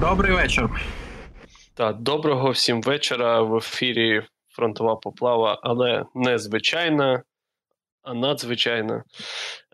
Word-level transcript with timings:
Добрий 0.00 0.32
вечір. 0.32 0.68
Так, 1.74 1.98
доброго 1.98 2.50
всім 2.50 2.82
вечора. 2.82 3.40
В 3.42 3.56
ефірі 3.56 4.22
фронтова 4.48 4.96
поплава, 4.96 5.60
але 5.62 6.04
не 6.14 6.38
звичайна, 6.38 7.22
а 8.02 8.14
надзвичайна. 8.14 9.04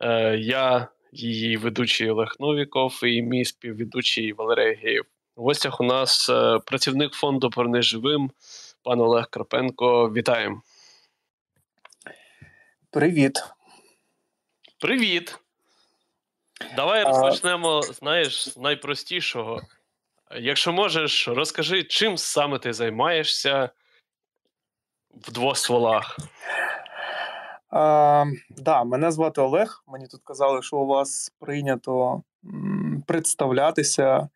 Е, 0.01 0.37
Я, 0.37 0.89
її 1.13 1.57
ведучий 1.57 2.11
Олег 2.11 2.37
Новіков 2.41 3.01
і 3.05 3.23
мій 3.23 3.45
співведучий 3.45 4.33
Валерій 4.33 4.75
Геєв. 4.75 5.05
У 5.37 5.43
гостях 5.43 5.81
у 5.81 5.85
нас 5.85 6.31
е, 6.31 6.59
працівник 6.67 7.13
фонду 7.13 7.51
«Поверни 7.51 7.83
живим, 7.83 8.31
пан 8.83 9.01
Олег 9.01 9.31
Карпенко. 9.31 10.11
Вітаємо. 10.11 10.63
Привіт. 12.91 13.45
Привіт. 14.81 15.39
Давай 16.77 17.03
А- 17.03 17.05
розпочнемо, 17.05 17.83
знаєш, 17.83 18.49
з 18.49 18.57
найпростішого. 18.57 19.61
Якщо 20.37 20.73
можеш, 20.73 21.29
розкажи, 21.29 21.85
чим 21.85 22.19
саме 22.19 22.59
ти 22.59 22.73
займаєшся 22.73 23.71
в 25.15 25.33
двох 25.33 25.57
стволах. 25.57 26.19
А, 27.71 28.25
да, 28.51 28.85
мене 28.85 29.11
звати 29.11 29.41
Олег. 29.41 29.85
Мені 29.87 30.07
тут 30.07 30.21
казали, 30.25 30.63
що 30.63 30.77
у 30.77 30.87
вас 30.87 31.33
прийнято 31.41 32.23
представлятися. 33.07 34.29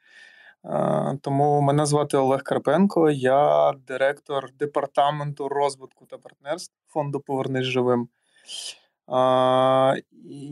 Тому 1.21 1.61
мене 1.61 1.87
звати 1.87 2.17
Олег 2.17 2.43
Карпенко, 2.43 3.11
я 3.11 3.73
директор 3.87 4.53
департаменту 4.53 5.49
розвитку 5.49 6.07
та 6.07 6.19
партнерств 6.19 6.75
фонду 6.87 7.21
Повернись 7.21 7.65
живим. 7.65 8.09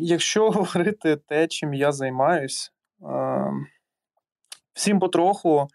Якщо 0.00 0.50
говорити 0.50 1.16
те, 1.16 1.46
чим 1.46 1.74
я 1.74 1.92
займаюсь, 1.92 2.72
а, 3.02 3.50
всім 4.76 4.98
потроху. 4.98 5.68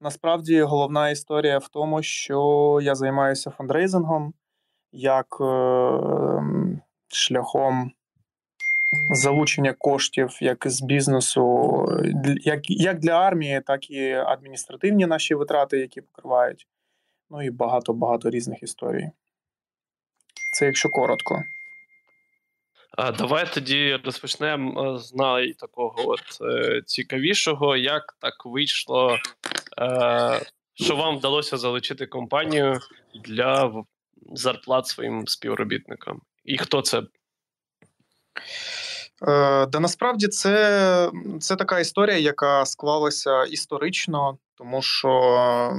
Насправді 0.00 0.62
головна 0.62 1.10
історія 1.10 1.58
в 1.58 1.68
тому, 1.68 2.02
що 2.02 2.78
я 2.82 2.94
займаюся 2.94 3.50
фандрейзингом 3.50 4.34
як 4.92 5.26
е, 5.40 5.44
шляхом 7.08 7.92
залучення 9.14 9.72
коштів 9.78 10.38
як 10.40 10.62
з 10.66 10.82
бізнесу, 10.82 11.86
як, 12.24 12.70
як 12.70 12.98
для 12.98 13.12
армії, 13.12 13.62
так 13.66 13.90
і 13.90 14.12
адміністративні 14.12 15.06
наші 15.06 15.34
витрати, 15.34 15.78
які 15.78 16.00
покривають. 16.00 16.66
Ну 17.30 17.42
і 17.42 17.50
багато-багато 17.50 18.30
різних 18.30 18.62
історій. 18.62 19.10
Це 20.52 20.66
якщо 20.66 20.88
коротко. 20.88 21.42
Давай 23.00 23.54
тоді 23.54 24.00
розпочнемо 24.04 24.94
е, 24.94 24.98
з 24.98 25.14
най 25.14 25.52
такого 25.52 25.94
от 26.08 26.40
е, 26.40 26.82
цікавішого, 26.86 27.76
як 27.76 28.16
так 28.20 28.46
вийшло, 28.46 29.18
е, 29.78 30.40
що 30.74 30.96
вам 30.96 31.18
вдалося 31.18 31.56
залучити 31.56 32.06
компанію 32.06 32.78
для 33.24 33.72
зарплат 34.32 34.86
своїм 34.86 35.26
співробітникам. 35.26 36.20
І 36.44 36.58
хто 36.58 36.82
це? 36.82 37.02
Е, 39.28 39.66
да 39.66 39.80
насправді 39.80 40.28
це, 40.28 41.10
це 41.40 41.56
така 41.56 41.80
історія, 41.80 42.18
яка 42.18 42.66
склалася 42.66 43.44
історично, 43.44 44.38
тому 44.54 44.82
що 44.82 45.72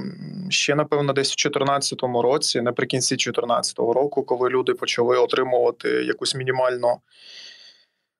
ще, 0.49 0.75
напевно, 0.75 1.13
десь 1.13 1.27
в 1.27 1.37
2014 1.37 1.99
році, 2.03 2.61
наприкінці 2.61 3.15
2014 3.15 3.79
року, 3.79 4.23
коли 4.23 4.49
люди 4.49 4.73
почали 4.73 5.17
отримувати 5.17 5.89
якусь 5.89 6.35
мінімальну 6.35 6.97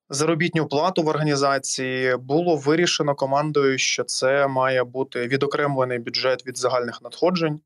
заробітню 0.09 0.67
плату 0.67 1.03
в 1.03 1.08
організації, 1.08 2.17
було 2.17 2.56
вирішено 2.56 3.16
командою, 3.16 3.78
що 3.78 4.03
це 4.03 4.47
має 4.47 4.83
бути 4.83 5.28
відокремлений 5.28 6.00
бюджет 6.00 6.47
від 6.47 6.57
загальних 6.57 7.01
надходжень, 7.01 7.59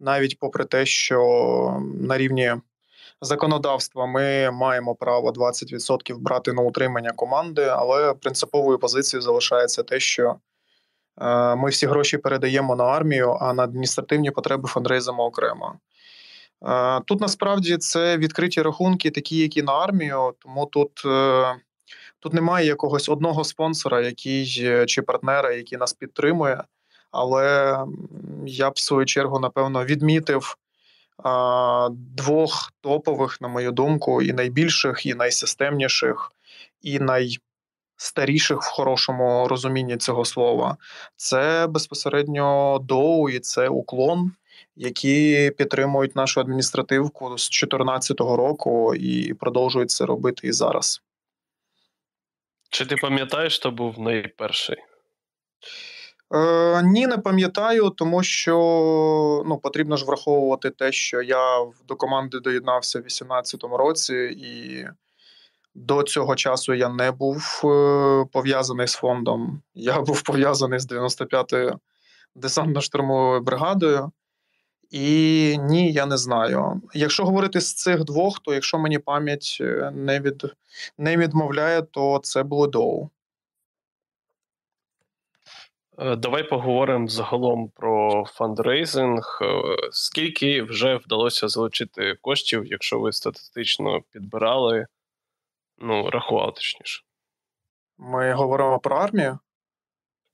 навіть 0.00 0.38
попри 0.38 0.64
те, 0.64 0.86
що 0.86 1.20
на 2.00 2.18
рівні 2.18 2.54
законодавства 3.22 4.06
ми 4.06 4.50
маємо 4.50 4.94
право 4.94 5.30
20% 5.30 6.16
брати 6.18 6.52
на 6.52 6.62
утримання 6.62 7.12
команди, 7.12 7.64
але 7.64 8.14
принциповою 8.14 8.78
позицією 8.78 9.22
залишається 9.22 9.82
те, 9.82 10.00
що 10.00 10.36
е, 11.20 11.56
ми 11.56 11.70
всі 11.70 11.86
гроші 11.86 12.18
передаємо 12.18 12.76
на 12.76 12.84
армію, 12.84 13.36
а 13.40 13.52
на 13.52 13.62
адміністративні 13.62 14.30
потреби 14.30 14.68
фандрейзимо 14.68 15.24
окремо. 15.24 15.74
Е, 16.66 17.00
Тут 17.06 17.20
насправді 17.20 17.76
це 17.76 18.18
відкриті 18.18 18.62
рахунки, 18.62 19.10
такі, 19.10 19.36
які 19.36 19.62
на 19.62 19.72
армію, 19.72 20.34
тому 20.38 20.66
тут. 20.66 21.02
е, 21.06 21.54
Тут 22.20 22.32
немає 22.32 22.66
якогось 22.66 23.08
одного 23.08 23.44
спонсора, 23.44 24.00
який 24.00 24.46
чи 24.86 25.02
партнера, 25.02 25.52
який 25.52 25.78
нас 25.78 25.92
підтримує. 25.92 26.64
Але 27.10 27.76
я 28.46 28.70
б 28.70 28.72
в 28.76 28.78
свою 28.78 29.06
чергу, 29.06 29.38
напевно, 29.38 29.84
відмітив 29.84 30.56
двох 31.90 32.72
топових, 32.80 33.40
на 33.40 33.48
мою 33.48 33.72
думку, 33.72 34.22
і 34.22 34.32
найбільших, 34.32 35.06
і 35.06 35.14
найсистемніших, 35.14 36.32
і 36.80 36.98
найстаріших 36.98 38.62
в 38.62 38.70
хорошому 38.70 39.48
розумінні 39.48 39.96
цього 39.96 40.24
слова. 40.24 40.76
Це 41.16 41.66
безпосередньо 41.66 42.78
доу 42.82 43.28
і 43.28 43.40
це 43.40 43.68
уклон, 43.68 44.32
які 44.76 45.50
підтримують 45.58 46.16
нашу 46.16 46.40
адміністративку 46.40 47.24
з 47.24 47.50
2014 47.50 48.20
року 48.20 48.94
і 48.94 49.34
продовжують 49.34 49.90
це 49.90 50.06
робити 50.06 50.48
і 50.48 50.52
зараз. 50.52 51.02
Чи 52.70 52.86
ти 52.86 52.96
пам'ятаєш, 52.96 53.58
хто 53.58 53.70
був 53.70 53.98
найперший? 53.98 54.76
Е, 56.34 56.82
ні, 56.82 57.06
не 57.06 57.18
пам'ятаю, 57.18 57.90
тому 57.90 58.22
що 58.22 58.54
ну, 59.46 59.58
потрібно 59.58 59.96
ж 59.96 60.04
враховувати 60.04 60.70
те, 60.70 60.92
що 60.92 61.22
я 61.22 61.66
до 61.88 61.96
команди 61.96 62.40
доєднався 62.40 62.98
в 62.98 63.02
2018 63.02 63.64
році, 63.64 64.14
і 64.38 64.84
до 65.74 66.02
цього 66.02 66.34
часу 66.34 66.74
я 66.74 66.88
не 66.88 67.10
був 67.10 67.60
е, 67.64 68.24
пов'язаний 68.32 68.88
з 68.88 68.94
фондом. 68.94 69.62
Я 69.74 70.00
був 70.00 70.22
пов'язаний 70.22 70.78
з 70.78 70.92
95-ю 70.92 71.78
десантно-штурмовою 72.36 73.40
бригадою. 73.40 74.12
І 74.90 75.58
ні, 75.58 75.92
я 75.92 76.06
не 76.06 76.16
знаю. 76.16 76.82
Якщо 76.94 77.24
говорити 77.24 77.60
з 77.60 77.74
цих 77.74 78.04
двох, 78.04 78.38
то 78.38 78.54
якщо 78.54 78.78
мені 78.78 78.98
пам'ять 78.98 79.58
е, 79.60 79.92
не, 79.94 80.20
від, 80.20 80.44
не 80.98 81.16
відмовляє, 81.16 81.82
то 81.82 82.20
це 82.22 82.42
було 82.42 82.66
доу. 82.66 83.10
Е, 85.98 86.16
Давай 86.16 86.42
поговоримо 86.48 87.08
загалом 87.08 87.68
про 87.68 88.24
фандрейзинг. 88.24 89.38
Е, 89.42 89.46
Скільки 89.90 90.62
вже 90.62 90.96
вдалося 90.96 91.48
залучити 91.48 92.16
коштів, 92.20 92.66
якщо 92.66 93.00
ви 93.00 93.12
статистично 93.12 94.00
підбирали, 94.10 94.86
ну, 95.78 96.10
рахували 96.10 96.52
точніше. 96.52 97.02
Ми 97.98 98.32
говоримо 98.32 98.78
про 98.78 98.96
армію. 98.96 99.38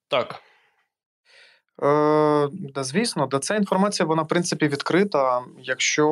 Так. 0.08 0.42
Е, 1.82 2.48
да, 2.52 2.84
звісно, 2.84 3.26
да, 3.26 3.38
ця 3.38 3.56
інформація 3.56 4.06
вона 4.06 4.22
в 4.22 4.28
принципі 4.28 4.68
відкрита. 4.68 5.44
Якщо 5.58 6.06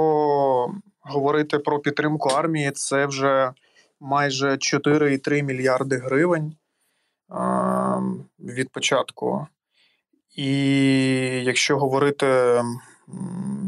говорити 1.00 1.58
про 1.58 1.78
підтримку 1.78 2.28
армії, 2.28 2.70
це 2.70 3.06
вже 3.06 3.52
майже 4.00 4.50
4,3 4.50 5.42
мільярди 5.42 5.96
гривень 5.96 6.56
е, 7.30 7.36
від 8.46 8.70
початку. 8.70 9.46
І 10.36 10.52
якщо 11.44 11.78
говорити, 11.78 12.62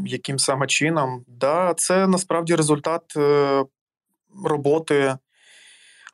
яким 0.05 0.39
саме 0.39 0.67
чином, 0.67 1.25
да, 1.27 1.73
це 1.77 2.07
насправді 2.07 2.55
результат 2.55 3.03
е, 3.17 3.65
роботи 4.45 5.17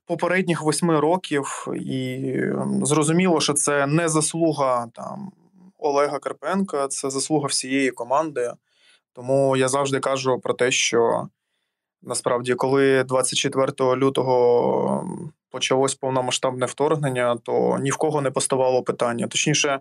попередніх 0.06 0.62
восьми 0.62 1.00
років, 1.00 1.68
і 1.76 2.34
зрозуміло, 2.84 3.42
що 3.42 3.54
це 3.54 3.88
не 3.88 4.10
заслуга 4.10 4.88
там 4.94 5.32
Олега 5.78 6.20
Карпенка, 6.20 6.88
це 6.88 7.10
заслуга 7.10 7.48
всієї 7.48 7.92
команди. 7.92 8.54
Тому 9.14 9.58
я 9.58 9.68
завжди 9.68 10.00
кажу 10.00 10.40
про 10.40 10.54
те, 10.54 10.72
що 10.72 11.28
насправді, 12.06 12.56
коли 12.56 13.04
24 13.04 13.72
лютого 13.96 15.10
почалось 15.50 15.96
повномасштабне 15.96 16.66
вторгнення, 16.66 17.38
то 17.44 17.78
ні 17.82 17.92
в 17.92 17.98
кого 17.98 18.22
не 18.22 18.32
поставало 18.32 18.84
питання. 18.84 19.28
Точніше, 19.28 19.80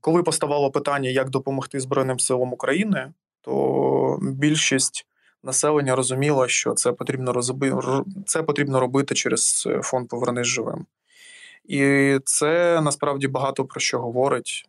коли 0.00 0.22
поставало 0.22 0.70
питання, 0.70 1.10
як 1.10 1.30
допомогти 1.30 1.80
Збройним 1.80 2.18
силам 2.18 2.52
України, 2.52 3.12
то 3.40 4.18
більшість 4.22 5.06
населення 5.42 5.96
розуміло, 5.96 6.48
що 6.48 6.74
це 6.74 6.92
потрібно 6.92 7.32
розби... 7.32 7.72
це 8.26 8.42
потрібно 8.42 8.80
робити 8.80 9.14
через 9.14 9.68
е, 9.70 9.82
фонд 9.82 10.08
Повернись 10.08 10.46
живим. 10.46 10.86
І 11.64 12.18
це 12.24 12.80
насправді 12.80 13.28
багато 13.28 13.64
про 13.64 13.80
що 13.80 13.98
говорить. 13.98 14.68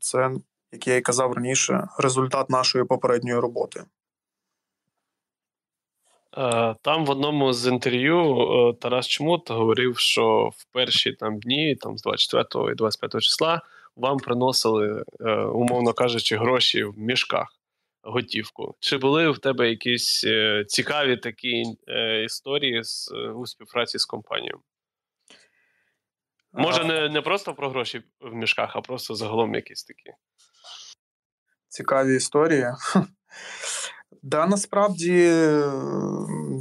Це, 0.00 0.30
як 0.72 0.88
я 0.88 0.96
і 0.96 1.00
казав 1.00 1.32
раніше, 1.32 1.88
результат 1.98 2.50
нашої 2.50 2.84
попередньої 2.84 3.38
роботи. 3.38 3.82
Е, 6.36 6.74
Там 6.82 7.04
в 7.06 7.10
одному 7.10 7.52
з 7.52 7.66
інтерв'ю 7.66 8.36
е, 8.36 8.74
Тарас 8.80 9.08
Чмут 9.08 9.50
говорив, 9.50 9.98
що 9.98 10.50
в 10.56 10.64
перші 10.72 11.12
там 11.12 11.38
дні, 11.38 11.76
там 11.76 11.98
з 11.98 12.02
24 12.02 12.72
і 12.72 12.74
25 12.74 13.22
числа, 13.22 13.60
вам 13.96 14.16
приносили, 14.16 15.04
е, 15.20 15.34
умовно 15.34 15.92
кажучи, 15.92 16.36
гроші 16.36 16.84
в 16.84 16.98
мішках, 16.98 17.48
готівку. 18.02 18.74
Чи 18.80 18.98
були 18.98 19.30
в 19.30 19.38
тебе 19.38 19.70
якісь 19.70 20.26
цікаві 20.66 21.16
такі 21.16 21.64
історії 22.24 22.84
з, 22.84 23.12
у 23.34 23.46
співпраці 23.46 23.98
з 23.98 24.04
компанією? 24.04 24.60
Може, 26.52 26.84
не 26.84 27.08
не 27.08 27.20
просто 27.20 27.54
про 27.54 27.70
гроші 27.70 28.02
в 28.20 28.34
мішках, 28.34 28.76
а 28.76 28.80
просто 28.80 29.14
загалом 29.14 29.54
якісь 29.54 29.84
такі. 29.84 30.10
Цікаві 31.68 32.16
історії. 32.16 32.66
Да, 34.22 34.46
насправді, 34.46 35.32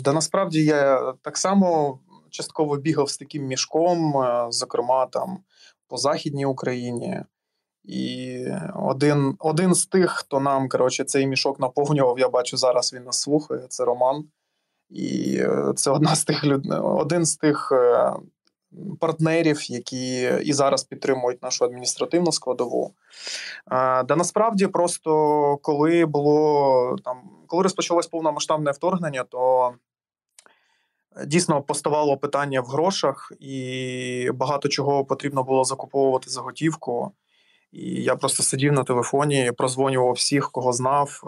да, 0.03 0.13
насправді 0.13 0.63
я 0.63 1.13
так 1.21 1.37
само 1.37 1.99
частково 2.29 2.77
бігав 2.77 3.09
з 3.09 3.17
таким 3.17 3.43
мішком, 3.43 4.17
е, 4.17 4.47
зокрема 4.49 5.05
там 5.05 5.39
по 5.87 5.97
Західній 5.97 6.45
Україні. 6.45 7.19
І 7.83 8.45
один 8.75 9.35
один 9.39 9.75
з 9.75 9.85
тих, 9.85 10.11
хто 10.11 10.39
нам 10.39 10.69
коротше, 10.69 11.03
цей 11.03 11.27
мішок 11.27 11.59
наповнював, 11.59 12.19
я 12.19 12.29
бачу, 12.29 12.57
зараз 12.57 12.93
він 12.93 13.03
нас 13.03 13.21
слухає, 13.21 13.65
це 13.69 13.85
Роман. 13.85 14.23
І 14.89 15.37
е, 15.37 15.73
це 15.75 15.91
одна 15.91 16.15
з 16.15 16.25
тих 16.25 16.43
люд... 16.43 16.65
один 16.83 17.25
з 17.25 17.35
тих 17.35 17.71
е, 17.71 18.13
партнерів, 18.99 19.71
які 19.71 20.31
і 20.43 20.53
зараз 20.53 20.83
підтримують 20.83 21.43
нашу 21.43 21.65
адміністративну 21.65 22.31
складову. 22.31 22.93
Да 24.05 24.15
насправді, 24.17 24.67
просто 24.67 25.57
коли 25.61 26.05
було 26.05 26.95
там, 27.03 27.21
коли 27.47 27.63
розпочалось 27.63 28.07
повномасштабне 28.07 28.71
вторгнення, 28.71 29.23
то 29.23 29.73
дійсно 31.25 31.61
поставало 31.61 32.17
питання 32.17 32.61
в 32.61 32.65
грошах, 32.65 33.31
і 33.39 34.29
багато 34.33 34.69
чого 34.69 35.05
потрібно 35.05 35.43
було 35.43 35.63
закуповувати 35.63 36.29
за 36.29 36.41
готівку. 36.41 37.11
І 37.71 38.03
я 38.03 38.15
просто 38.15 38.43
сидів 38.43 38.73
на 38.73 38.83
телефоні, 38.83 39.51
прозвонював 39.57 40.13
всіх, 40.13 40.51
кого 40.51 40.73
знав. 40.73 41.23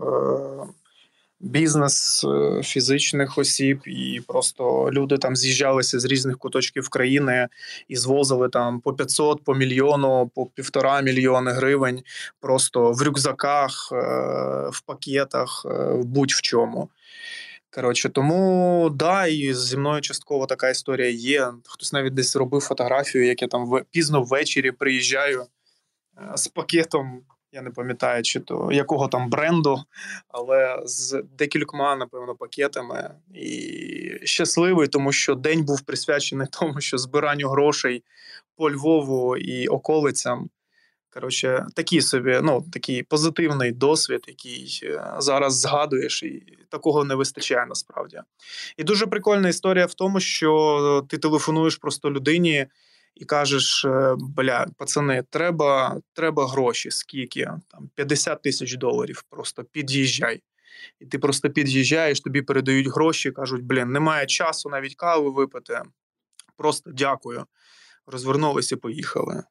Бізнес 1.44 2.24
е, 2.24 2.63
фізичних 2.63 3.38
осіб, 3.38 3.81
і 3.86 4.22
просто 4.28 4.90
люди 4.92 5.18
там 5.18 5.36
з'їжджалися 5.36 6.00
з 6.00 6.06
різних 6.06 6.38
куточків 6.38 6.90
країни 6.90 7.48
і 7.88 7.95
звозили 7.95 8.50
там 8.50 8.80
по 8.80 8.94
500, 8.94 9.44
по 9.44 9.56
мільйону, 9.56 10.31
по 10.36 10.45
півтора 10.45 11.01
мільйони 11.01 11.51
гривень, 11.51 12.04
просто 12.40 12.92
в 12.92 13.01
рюкзаках, 13.01 13.90
е, 13.92 13.95
в 14.72 14.81
пакетах, 14.86 15.66
е, 15.66 15.94
в 15.94 16.06
будь-в 16.06 16.42
чому. 16.42 16.90
Коротше, 17.69 18.10
тому 18.10 18.89
да, 18.94 19.28
і 19.28 19.54
зі 19.54 19.78
мною 19.78 20.01
частково 20.01 20.46
така 20.46 20.69
історія 20.69 21.10
є. 21.10 21.54
Хтось 21.66 21.94
навіть 21.94 22.13
десь 22.13 22.36
робив 22.36 22.62
фотографію, 22.62 23.25
як 23.25 23.42
я 23.42 23.48
там 23.48 23.81
пізно 23.92 24.22
ввечері 24.24 24.72
приїжджаю 24.72 25.46
з 26.36 26.48
пакетом 26.48 27.22
я 27.53 27.61
не 27.61 27.69
пам'ятаю, 27.69 28.23
чи 28.23 28.39
то 28.39 28.69
якого 28.71 29.07
там 29.07 29.29
бренду, 29.29 29.83
але 30.27 30.81
з 30.85 31.23
декількома, 31.38 31.95
напевно, 31.95 32.35
пакетами. 32.35 33.15
І 33.33 34.19
щасливий, 34.23 34.88
тому 34.88 35.11
що 35.11 35.35
день 35.35 35.63
був 35.63 35.81
присвячений 35.81 36.47
тому, 36.59 36.81
що 36.81 36.97
збиранню 36.97 37.50
грошей 37.50 38.03
по 38.55 38.71
Львову 38.71 39.38
і 39.38 39.67
околицям. 39.67 40.50
Коротше, 41.09 41.65
такий 41.75 42.01
собі, 42.01 42.39
ну, 42.44 42.65
такий 42.73 43.03
позитивний 43.03 43.71
досвід, 43.71 44.25
який 44.27 44.79
е, 44.83 45.15
зараз 45.17 45.59
згадуєш, 45.59 46.23
і 46.23 46.57
такого 46.69 47.03
не 47.03 47.15
вистачає 47.15 47.65
насправді. 47.65 48.19
І 48.77 48.83
дуже 48.83 49.07
прикольна 49.07 49.50
історія 49.50 49.85
в 49.85 49.94
тому, 49.94 50.19
що 50.19 51.05
ти 51.09 51.17
телефонуєш 51.17 51.75
просто 51.75 52.11
людині 52.11 52.67
і 53.15 53.25
кажеш: 53.25 53.86
«Е, 53.86 54.15
бля, 54.18 54.68
пацани, 54.77 55.24
треба 55.30 56.01
треба 56.13 56.48
гроші, 56.48 56.92
скільки 56.92 57.51
там 57.68 57.89
50 57.95 58.42
тисяч 58.42 58.77
доларів. 58.77 59.24
Просто 59.30 59.63
під'їжджай. 59.63 60.42
І 61.00 61.06
ти 61.06 61.19
просто 61.19 61.50
під'їжджаєш, 61.50 62.21
тобі 62.21 62.42
передають 62.42 62.88
гроші, 62.88 63.31
кажуть, 63.31 63.63
блін, 63.63 63.92
немає 63.92 64.25
часу 64.25 64.69
навіть 64.69 64.95
кави 64.95 65.30
випити. 65.30 65.81
Просто 66.57 66.92
дякую. 66.92 67.45
Розвернулися 68.06 68.77
поїхали. 68.77 69.44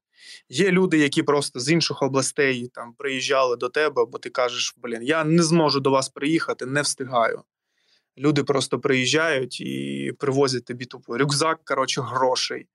Є 0.48 0.70
люди, 0.70 0.98
які 0.98 1.22
просто 1.22 1.60
з 1.60 1.70
інших 1.70 2.02
областей 2.02 2.68
там 2.74 2.94
приїжджали 2.94 3.56
до 3.56 3.68
тебе, 3.68 4.04
бо 4.04 4.18
ти 4.18 4.30
кажеш, 4.30 4.74
блін, 4.76 5.02
я 5.02 5.24
не 5.24 5.42
зможу 5.42 5.80
до 5.80 5.90
вас 5.90 6.08
приїхати, 6.08 6.66
не 6.66 6.82
встигаю. 6.82 7.42
Люди 8.18 8.44
просто 8.44 8.80
приїжджають 8.80 9.60
і 9.60 10.12
привозять 10.18 10.64
тобі 10.64 10.84
тупо 10.84 11.18
рюкзак, 11.18 11.60
коротше, 11.64 12.00
грошей. 12.00 12.66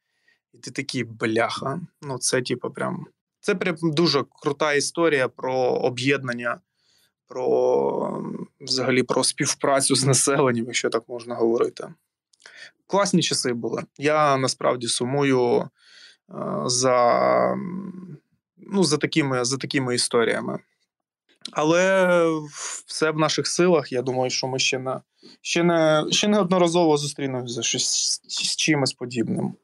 І 0.53 0.57
ти 0.57 0.71
такий 0.71 1.03
бляха. 1.03 1.81
Ну, 2.01 2.17
це, 2.17 2.41
типу, 2.41 2.71
прям. 2.71 3.05
Це 3.39 3.55
прям 3.55 3.75
дуже 3.81 4.23
крута 4.41 4.73
історія 4.73 5.27
про 5.27 5.53
об'єднання, 5.59 6.61
про 7.27 8.23
взагалі 8.61 9.03
про 9.03 9.23
співпрацю 9.23 9.95
з 9.95 10.05
населенням, 10.05 10.65
якщо 10.65 10.89
так 10.89 11.09
можна 11.09 11.35
говорити. 11.35 11.93
Класні 12.87 13.21
часи 13.21 13.53
були. 13.53 13.83
Я 13.97 14.37
насправді 14.37 14.87
сумую 14.87 15.59
е, 15.59 15.69
за 16.65 17.57
ну, 18.57 18.83
за, 18.83 18.97
такими 18.97 19.45
за 19.45 19.57
такими 19.57 19.95
історіями. 19.95 20.59
Але 21.51 22.23
все 22.85 23.11
в 23.11 23.17
наших 23.17 23.47
силах. 23.47 23.91
Я 23.91 24.01
думаю, 24.01 24.29
що 24.29 24.47
ми 24.47 24.59
ще 24.59 24.79
не 24.79 25.01
ще 25.41 25.63
не, 25.63 26.05
ще 26.11 26.27
неодноразово 26.27 26.97
зустрінемося 26.97 27.61
з 28.27 28.55
чимось 28.55 28.93
подібним. 28.93 29.55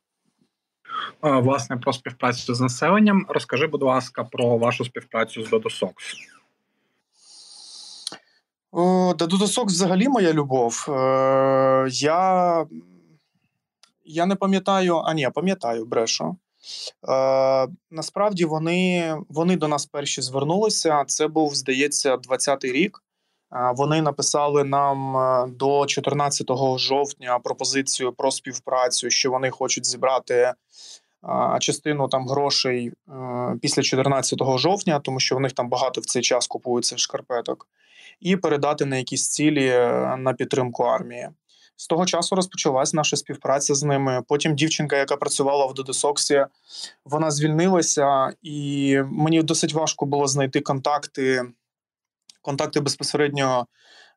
Е, 1.24 1.40
власне 1.40 1.78
про 1.78 1.94
співпрацю 1.94 2.56
з 2.56 2.62
населенням. 2.62 3.26
Розкажи, 3.30 3.68
будь 3.68 3.84
ласка, 3.84 4.24
про 4.24 4.58
вашу 4.58 4.86
співпрацю 4.86 5.44
з 5.44 5.50
Додосокс. 5.50 6.16
Додосокс 9.18 9.74
взагалі 9.74 10.08
моя 10.08 10.34
любов. 10.34 10.86
Е, 10.90 11.88
я 11.92 12.66
я 14.06 14.26
не 14.26 14.36
пам'ятаю, 14.36 14.98
а 15.06 15.14
ні, 15.14 15.30
пам'ятаю 15.34 15.86
брешу. 15.86 16.36
Е, 17.10 17.68
Насправді 17.92 18.46
вони 18.46 19.16
вони 19.30 19.58
до 19.58 19.68
нас 19.68 19.86
перші 19.86 20.22
звернулися. 20.22 21.04
Це 21.08 21.28
був, 21.28 21.56
здається, 21.56 22.16
20-й 22.16 22.72
рік. 22.72 23.04
Вони 23.76 24.02
написали 24.02 24.64
нам 24.64 25.16
до 25.58 25.86
14 25.86 26.48
жовтня 26.78 27.40
пропозицію 27.40 28.14
про 28.14 28.32
співпрацю, 28.32 29.10
що 29.10 29.32
вони 29.32 29.50
хочуть 29.50 29.86
зібрати 29.86 30.54
частину 31.60 32.08
там 32.08 32.28
грошей 32.28 32.88
е, 32.88 33.56
після 33.62 33.84
14 33.84 34.40
жовтня, 34.58 35.00
тому 35.00 35.20
що 35.20 35.36
в 35.36 35.40
них 35.40 35.52
там 35.52 35.70
багато 35.70 36.02
в 36.02 36.06
цей 36.06 36.22
час 36.22 36.48
купується 36.48 36.98
шкарпеток, 36.98 37.68
і 38.20 38.36
передати 38.36 38.86
на 38.86 38.98
якісь 38.98 39.30
цілі 39.30 39.68
е, 39.68 40.16
на 40.18 40.34
підтримку 40.34 40.84
армії. 40.84 41.30
З 41.76 41.88
того 41.88 42.06
часу 42.06 42.36
розпочалась 42.36 42.94
наша 42.94 43.18
співпраця 43.18 43.76
з 43.76 43.84
ними. 43.84 44.24
Потім 44.28 44.56
дівчинка, 44.56 44.98
яка 44.98 45.18
працювала 45.18 45.66
в 45.66 45.74
Додесоксі, 45.74 46.46
вона 47.06 47.32
звільнилася, 47.32 48.34
і 48.42 49.00
мені 49.06 49.44
досить 49.44 49.74
важко 49.74 50.06
було 50.06 50.28
знайти 50.28 50.62
контакти, 50.62 51.44
контакти 52.42 52.80
безпосередньо 52.80 53.68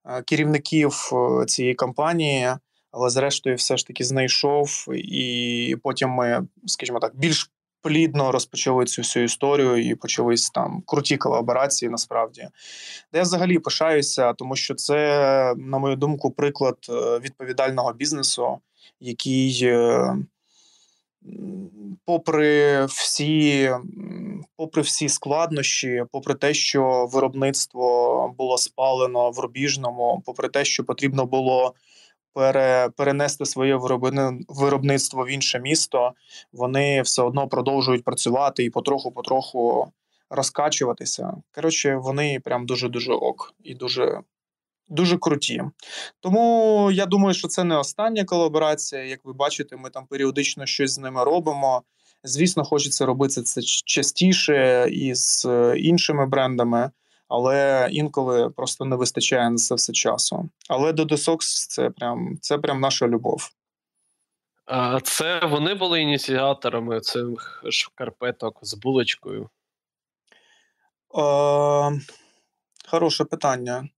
е, 0.04 0.22
керівників 0.22 1.10
цієї 1.46 1.75
компанії 1.75 2.48
але 2.96 3.10
зрештою, 3.10 3.56
все 3.56 3.76
ж 3.76 3.86
таки 3.86 4.04
знайшов, 4.04 4.86
і 4.94 5.76
потім 5.82 6.10
ми, 6.10 6.46
скажімо 6.66 6.98
так, 6.98 7.16
більш 7.16 7.50
плідно 7.82 8.32
розпочали 8.32 8.84
цю 8.84 9.02
всю 9.02 9.24
історію 9.24 9.76
і 9.76 9.94
почались 9.94 10.50
там 10.50 10.82
круті 10.86 11.16
колаборації. 11.16 11.90
Насправді, 11.90 12.48
де 13.12 13.18
я 13.18 13.22
взагалі 13.22 13.58
пишаюся, 13.58 14.32
тому 14.32 14.56
що 14.56 14.74
це, 14.74 15.54
на 15.56 15.78
мою 15.78 15.96
думку, 15.96 16.30
приклад 16.30 16.76
е, 16.88 17.18
відповідального 17.18 17.92
бізнесу, 17.92 18.58
який. 19.00 19.60
Е, 19.62 20.16
попри 22.04 22.84
всі 22.84 23.70
попри 24.56 24.82
всі 24.82 25.08
складнощі, 25.08 26.04
попри 26.12 26.34
те, 26.34 26.54
що 26.54 27.08
виробництво 27.12 28.34
було 28.38 28.58
спалено 28.58 29.30
в 29.30 29.38
рубіжному, 29.38 30.22
попри 30.26 30.48
те, 30.48 30.64
що 30.64 30.84
потрібно 30.84 31.26
було 31.26 31.74
пере, 32.36 32.90
перенести 32.96 33.46
своє 33.46 33.78
виробництво 34.48 35.24
в 35.24 35.30
інше 35.30 35.60
місто, 35.60 36.12
вони 36.52 37.02
все 37.02 37.22
одно 37.22 37.48
продовжують 37.48 38.04
працювати 38.04 38.64
і 38.64 38.70
потроху-потроху 38.70 39.92
розкачуватися. 40.30 41.32
Коротше, 41.54 41.96
вони 41.96 42.40
прям 42.44 42.66
дуже 42.66 42.88
дуже 42.88 43.12
ок 43.12 43.54
і 43.64 43.74
дуже. 43.74 44.20
Дуже 44.88 45.18
круті. 45.18 45.62
Тому 46.20 46.90
я 46.92 47.06
думаю, 47.06 47.34
що 47.34 47.48
це 47.48 47.64
не 47.64 47.76
остання 47.76 48.24
колаборація. 48.24 49.04
Як 49.04 49.24
ви 49.24 49.32
бачите, 49.32 49.76
ми 49.76 49.90
там 49.90 50.06
періодично 50.06 50.66
щось 50.66 50.92
з 50.92 50.98
ними 50.98 51.24
робимо. 51.24 51.82
Звісно, 52.24 52.64
хочеться 52.64 53.06
робити 53.06 53.42
це 53.42 53.60
частіше 53.62 54.88
і 54.90 55.14
з 55.14 55.44
е, 55.44 55.78
іншими 55.78 56.26
брендами 56.26 56.90
але 57.28 57.88
інколи 57.90 58.50
просто 58.50 58.85
не 58.85 58.97
вистачає 58.97 59.50
на 59.50 59.56
це 59.56 59.75
все 59.75 59.92
часу. 59.92 60.49
Але 60.68 60.92
Додосокс 60.92 61.66
це 61.66 61.90
прям 61.90 62.38
це 62.40 62.59
прям 62.59 62.80
наша 62.80 63.09
любов. 63.09 63.50
А 64.66 65.00
Це 65.00 65.47
вони 65.47 65.75
були 65.75 66.00
ініціаторами 66.00 67.00
цих 67.00 67.64
шкарпеток 67.71 68.59
з 68.62 68.75
булочкою. 68.75 69.50
Е, 71.18 72.00
Хороше 72.88 73.25
питання. 73.25 73.88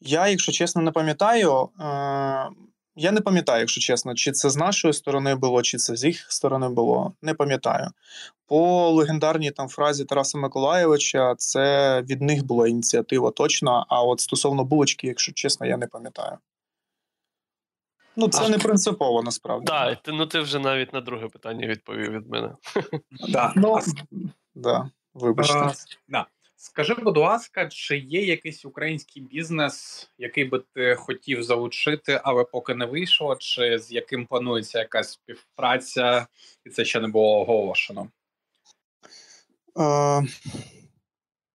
Я, 0.00 0.28
якщо 0.28 0.52
чесно, 0.52 0.82
не 0.82 0.90
пам'ятаю. 0.90 1.68
Е, 1.80 2.48
Я 2.98 3.12
не 3.12 3.20
пам'ятаю, 3.20 3.60
якщо 3.60 3.80
чесно, 3.80 4.14
чи 4.14 4.32
це 4.32 4.50
з 4.50 4.56
нашої 4.56 4.94
сторони 4.94 5.34
було, 5.34 5.62
чи 5.62 5.78
це 5.78 5.96
з 5.96 6.04
їх 6.04 6.32
сторони 6.32 6.68
було. 6.68 7.12
Не 7.22 7.34
пам'ятаю. 7.34 7.90
По 8.46 8.90
легендарній 8.90 9.50
там 9.50 9.68
фразі 9.68 10.04
Тараса 10.04 10.38
Миколаєвича, 10.38 11.34
це 11.38 12.02
від 12.02 12.22
них 12.22 12.44
була 12.44 12.68
ініціатива 12.68 13.30
точно. 13.30 13.86
А 13.88 14.02
от 14.02 14.20
стосовно 14.20 14.64
булочки, 14.64 15.06
якщо 15.06 15.32
чесно, 15.32 15.66
я 15.66 15.76
не 15.76 15.86
пам'ятаю. 15.86 16.38
Ну, 18.16 18.28
це 18.28 18.44
А- 18.44 18.48
не 18.48 18.58
принципово 18.58 19.22
насправді. 19.22 19.66
Так, 19.66 20.02
ти, 20.02 20.12
ну 20.12 20.26
ти 20.26 20.40
вже 20.40 20.58
навіть 20.58 20.92
на 20.92 21.00
друге 21.00 21.28
питання 21.28 21.66
відповів 21.66 22.12
від 22.12 22.30
мене. 22.30 22.50
Да. 23.28 23.52
Ну, 23.56 23.78
да, 24.54 24.90
вибачте. 25.14 25.58
а, 25.58 25.72
да. 26.08 26.26
Скажи, 26.58 26.94
будь 26.94 27.16
ласка, 27.16 27.68
чи 27.68 27.98
є 27.98 28.24
якийсь 28.24 28.64
український 28.64 29.22
бізнес, 29.22 30.08
який 30.18 30.44
би 30.44 30.62
ти 30.74 30.94
хотів 30.94 31.42
залучити, 31.42 32.20
але 32.24 32.44
поки 32.44 32.74
не 32.74 32.86
вийшло, 32.86 33.36
чи 33.36 33.78
з 33.78 33.92
яким 33.92 34.26
планується 34.26 34.78
якась 34.78 35.12
співпраця, 35.12 36.26
і 36.64 36.70
це 36.70 36.84
ще 36.84 37.00
не 37.00 37.08
було 37.08 37.40
оголошено? 37.40 38.08
Е, 39.78 40.22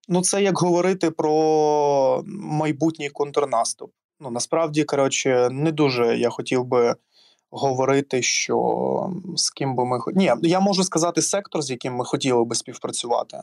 ну, 0.08 0.22
це 0.22 0.43
як 0.43 0.58
говорити 0.58 1.12
про 1.12 2.24
майбутній 2.27 3.10
контрнаступ. 3.10 3.91
Ну, 4.20 4.31
насправді, 4.31 4.84
коротше, 4.84 5.50
не 5.51 5.72
дуже 5.72 6.17
я 6.17 6.29
хотів 6.29 6.65
би 6.65 6.96
говорити, 7.50 8.22
що 8.22 9.13
з 9.36 9.50
ким 9.50 9.75
би 9.75 9.86
ми 9.86 10.00
Ні, 10.13 10.34
я 10.41 10.60
можу 10.60 10.84
сказати 10.84 11.22
сектор, 11.22 11.62
з 11.62 11.72
яким 11.72 11.96
ми 11.96 12.05
хотіли 12.05 12.46
би 12.46 12.55
співпрацювати. 12.55 13.38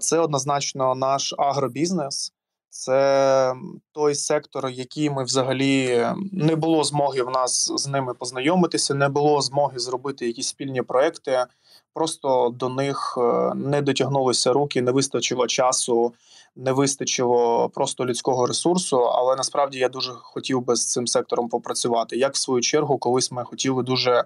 Це 0.00 0.18
однозначно 0.18 0.94
наш 0.94 1.34
агробізнес. 1.38 2.32
Це 2.72 3.54
той 3.92 4.14
сектор, 4.14 4.68
який 4.68 5.10
ми 5.10 5.24
взагалі 5.24 6.06
не 6.32 6.56
було 6.56 6.84
змоги 6.84 7.22
в 7.22 7.30
нас 7.30 7.72
з 7.76 7.86
ними 7.86 8.14
познайомитися, 8.14 8.94
не 8.94 9.08
було 9.08 9.40
змоги 9.40 9.78
зробити 9.78 10.26
якісь 10.26 10.48
спільні 10.48 10.82
проекти. 10.82 11.46
Просто 11.94 12.50
до 12.54 12.68
них 12.68 13.18
е, 13.18 13.54
не 13.54 13.82
дотягнулися 13.82 14.52
руки, 14.52 14.82
не 14.82 14.92
вистачило 14.92 15.46
часу, 15.46 16.14
не 16.56 16.72
вистачило 16.72 17.68
просто 17.68 18.06
людського 18.06 18.46
ресурсу. 18.46 18.96
Але 18.96 19.36
насправді 19.36 19.78
я 19.78 19.88
дуже 19.88 20.12
хотів 20.12 20.60
би 20.60 20.76
з 20.76 20.92
цим 20.92 21.06
сектором 21.06 21.48
попрацювати. 21.48 22.16
Як 22.16 22.34
в 22.34 22.38
свою 22.38 22.60
чергу, 22.60 22.98
колись 22.98 23.32
ми 23.32 23.44
хотіли 23.44 23.82
дуже 23.82 24.24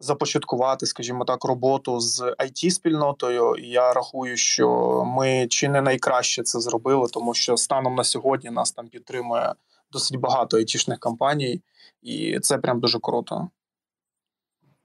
започаткувати, 0.00 0.86
скажімо 0.86 1.24
так, 1.24 1.44
роботу 1.44 2.00
з 2.00 2.20
it 2.20 2.70
спільнотою. 2.70 3.54
Я 3.58 3.92
рахую, 3.92 4.36
що 4.36 4.68
ми 5.06 5.46
чи 5.50 5.68
не 5.68 5.82
найкраще 5.82 6.42
це 6.42 6.60
зробили, 6.60 7.08
тому 7.12 7.34
що 7.34 7.56
станом 7.56 7.94
на 7.94 8.04
сьогодні 8.04 8.50
нас 8.50 8.72
там 8.72 8.88
підтримує 8.88 9.54
досить 9.92 10.16
багато 10.16 10.56
айтішних 10.56 10.98
компаній, 10.98 11.62
і 12.02 12.40
це 12.40 12.58
прям 12.58 12.80
дуже 12.80 12.98
круто. 12.98 13.48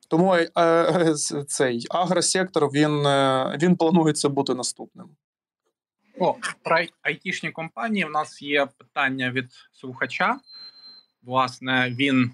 Тому 0.08 0.36
е, 0.36 0.51
е, 0.55 1.13
цей 1.48 1.86
агросектор 1.89 2.67
він, 2.67 3.05
е, 3.05 3.58
він 3.62 3.75
планується 3.75 4.29
бути 4.29 4.53
наступним. 4.53 5.10
О, 6.20 6.36
про 6.63 6.77
айтішні 7.01 7.51
компанії 7.51 8.05
в 8.05 8.10
нас 8.10 8.41
є 8.41 8.65
питання 8.77 9.32
від 9.32 9.51
слухача. 9.72 10.39
Власне, 11.24 11.96
він 12.00 12.32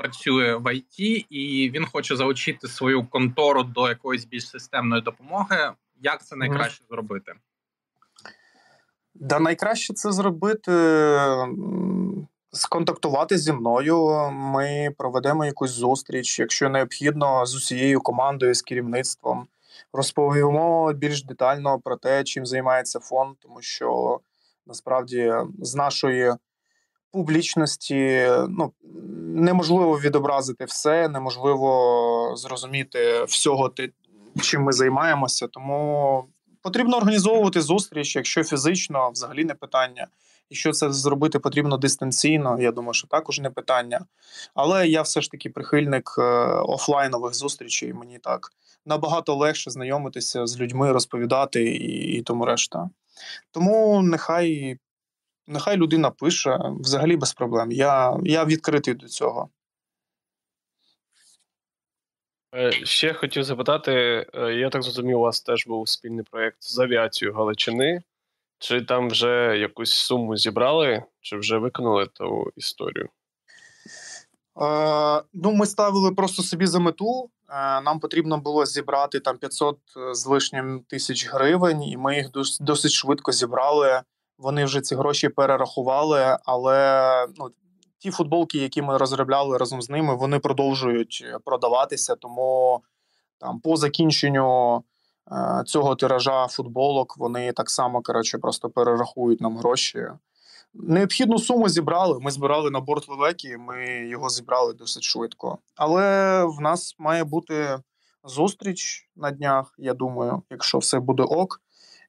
працює 0.00 0.56
в 0.56 0.74
ІТ 0.74 1.26
і 1.30 1.70
він 1.74 1.86
хоче 1.86 2.16
залучити 2.16 2.68
свою 2.68 3.06
контору 3.06 3.62
до 3.62 3.88
якоїсь 3.88 4.24
більш 4.24 4.48
системної 4.48 5.02
допомоги. 5.02 5.72
Як 6.02 6.24
це 6.24 6.36
найкраще 6.36 6.84
зробити? 6.90 7.32
Да 9.14 9.38
найкраще 9.38 9.94
це 9.94 10.12
зробити 10.12 10.72
сконтактувати 12.52 13.38
зі 13.38 13.52
мною. 13.52 14.30
Ми 14.32 14.94
проведемо 14.98 15.44
якусь 15.44 15.70
зустріч, 15.70 16.38
якщо 16.38 16.68
необхідно, 16.68 17.46
з 17.46 17.54
усією 17.54 18.00
командою, 18.00 18.54
з 18.54 18.62
керівництвом. 18.62 19.46
Розповімо 19.92 20.92
більш 20.92 21.24
детально 21.24 21.80
про 21.80 21.96
те, 21.96 22.24
чим 22.24 22.46
займається 22.46 23.00
фонд, 23.00 23.36
тому 23.40 23.62
що 23.62 24.20
насправді 24.66 25.32
з 25.62 25.74
нашої 25.74 26.32
публічності 27.12 28.28
ну, 28.48 28.72
неможливо 29.34 30.00
відобразити 30.00 30.64
все, 30.64 31.08
неможливо 31.08 32.32
зрозуміти 32.36 33.24
всього, 33.24 33.72
чим 34.42 34.62
ми 34.62 34.72
займаємося. 34.72 35.46
Тому 35.46 36.24
потрібно 36.62 36.96
організовувати 36.96 37.60
зустріч, 37.60 38.16
якщо 38.16 38.44
фізично, 38.44 39.10
взагалі 39.10 39.44
не 39.44 39.54
питання. 39.54 40.06
Якщо 40.50 40.72
це 40.72 40.92
зробити 40.92 41.38
потрібно 41.38 41.76
дистанційно, 41.76 42.60
я 42.60 42.72
думаю, 42.72 42.94
що 42.94 43.08
також 43.08 43.40
не 43.40 43.50
питання. 43.50 44.04
Але 44.54 44.88
я 44.88 45.02
все 45.02 45.20
ж 45.20 45.30
таки 45.30 45.50
прихильник 45.50 46.14
е, 46.18 46.22
офлайнових 46.52 47.34
зустрічей. 47.34 47.92
Мені 47.92 48.18
так 48.18 48.52
набагато 48.86 49.34
легше 49.34 49.70
знайомитися 49.70 50.46
з 50.46 50.60
людьми, 50.60 50.92
розповідати 50.92 51.64
і, 51.64 52.18
і 52.18 52.22
тому 52.22 52.44
решта. 52.44 52.90
Тому 53.50 54.02
нехай, 54.02 54.78
нехай 55.50 55.76
людина 55.76 56.10
пише 56.10 56.58
взагалі 56.80 57.16
без 57.16 57.32
проблем. 57.32 57.72
Я, 57.72 58.18
я 58.24 58.44
відкритий 58.44 58.94
до 58.94 59.08
цього. 59.08 59.48
Е, 62.54 62.72
Ще 62.72 63.14
хотів 63.14 63.44
запитати: 63.44 63.92
е, 64.34 64.52
я 64.52 64.70
так 64.70 64.82
зрозумів, 64.82 65.18
у 65.18 65.20
вас 65.20 65.40
теж 65.40 65.66
був 65.66 65.88
спільний 65.88 66.24
проєкт 66.30 66.56
з 66.60 66.78
авіацією 66.78 67.36
Галичини. 67.36 68.02
Чи 68.58 68.80
там 68.82 69.08
вже 69.10 69.56
якусь 69.58 69.92
суму 69.92 70.36
зібрали, 70.36 71.02
чи 71.20 71.36
вже 71.36 71.58
виконали 71.58 72.06
ту 72.06 72.50
історію? 72.56 73.08
Е, 74.62 75.22
ну, 75.32 75.52
ми 75.52 75.66
ставили 75.66 76.12
просто 76.12 76.42
собі 76.42 76.66
за 76.66 76.78
мету. 76.78 77.30
Е, 77.48 77.80
нам 77.80 78.00
потрібно 78.00 78.38
було 78.38 78.66
зібрати 78.66 79.20
там 79.20 79.38
500 79.38 79.78
з 80.12 80.26
лишнім 80.26 80.84
тисяч 80.88 81.28
гривень, 81.28 81.82
і 81.82 81.96
ми 81.96 82.16
їх 82.16 82.30
дос- 82.30 82.62
досить 82.62 82.92
швидко 82.92 83.32
зібрали. 83.32 84.02
Вони 84.40 84.64
вже 84.64 84.80
ці 84.80 84.94
гроші 84.94 85.28
перерахували, 85.28 86.38
але 86.44 87.26
ну, 87.36 87.50
ті 87.98 88.10
футболки, 88.10 88.58
які 88.58 88.82
ми 88.82 88.96
розробляли 88.96 89.58
разом 89.58 89.82
з 89.82 89.90
ними, 89.90 90.14
вони 90.14 90.38
продовжують 90.38 91.24
продаватися. 91.44 92.14
Тому 92.14 92.80
там 93.38 93.60
по 93.60 93.76
закінченню 93.76 94.76
е, 95.32 95.62
цього 95.66 95.94
тиража 95.94 96.46
футболок 96.46 97.16
вони 97.18 97.52
так 97.52 97.70
само 97.70 98.02
коротше, 98.02 98.38
просто 98.38 98.70
перерахують 98.70 99.40
нам 99.40 99.56
гроші. 99.56 100.08
Необхідну 100.74 101.38
суму 101.38 101.68
зібрали. 101.68 102.20
Ми 102.20 102.30
збирали 102.30 102.70
на 102.70 102.80
борт 102.80 103.08
Лелеки, 103.08 103.58
ми 103.58 104.08
його 104.08 104.30
зібрали 104.30 104.72
досить 104.72 105.02
швидко. 105.02 105.58
Але 105.76 106.44
в 106.44 106.60
нас 106.60 106.94
має 106.98 107.24
бути 107.24 107.78
зустріч 108.24 109.08
на 109.16 109.30
днях, 109.30 109.74
я 109.78 109.94
думаю, 109.94 110.42
якщо 110.50 110.78
все 110.78 111.00
буде 111.00 111.22
ок. 111.22 111.60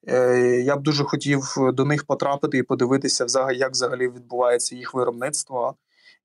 Е, 0.07 0.61
Я 0.65 0.75
б 0.75 0.81
дуже 0.81 1.03
хотів 1.03 1.41
до 1.73 1.85
них 1.85 2.05
потрапити 2.05 2.57
і 2.57 2.63
подивитися, 2.63 3.25
як 3.51 3.71
взагалі 3.71 4.09
відбувається 4.09 4.75
їх 4.75 4.93
виробництво. 4.93 5.75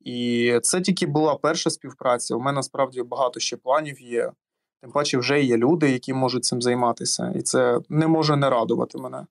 І 0.01 0.61
це 0.63 0.81
тільки 0.81 1.07
була 1.07 1.37
перша 1.37 1.71
співпраця. 1.71 2.35
У 2.35 2.41
мене 2.41 2.57
насправді 2.57 3.03
багато 3.03 3.41
ще 3.41 3.57
планів 3.57 4.01
є. 4.01 4.33
Тим 4.83 4.93
паче, 4.93 5.19
вже 5.19 5.43
є 5.43 5.57
люди, 5.57 5.91
які 5.91 6.13
можуть 6.13 6.45
цим 6.45 6.63
займатися, 6.63 7.33
і 7.37 7.43
це 7.43 7.81
не 7.89 8.07
може 8.07 8.37
не 8.37 8.51
радувати 8.51 8.99
мене. 8.99 9.27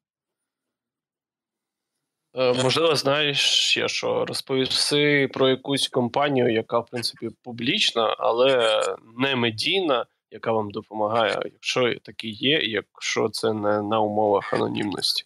Е, 2.36 2.64
Можливо, 2.64 2.96
знаєш 2.96 3.40
ще 3.40 3.88
що 3.88 4.26
розповісти 4.26 5.30
про 5.34 5.50
якусь 5.50 5.88
компанію, 5.88 6.54
яка 6.54 6.80
в 6.80 6.86
принципі 6.86 7.30
публічна, 7.44 8.16
але 8.20 8.82
не 9.18 9.36
медійна, 9.36 10.06
яка 10.36 10.52
вам 10.52 10.72
допомагає, 10.72 11.40
якщо 11.54 12.00
такі 12.00 12.30
є, 12.30 12.60
якщо 12.60 13.30
це 13.30 13.54
не 13.54 13.82
на 13.82 14.00
умовах 14.00 14.54
анонімності. 14.54 15.26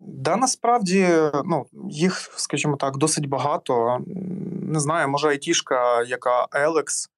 Да, 0.00 0.36
насправді, 0.36 1.08
ну, 1.44 1.66
їх, 1.90 2.12
скажімо 2.36 2.76
так, 2.76 2.96
досить 2.96 3.28
багато. 3.28 3.98
Не 4.62 4.80
знаю, 4.80 5.08
може, 5.08 5.28
айтішка, 5.28 6.02
яка 6.02 6.46
Елекс. 6.52 7.10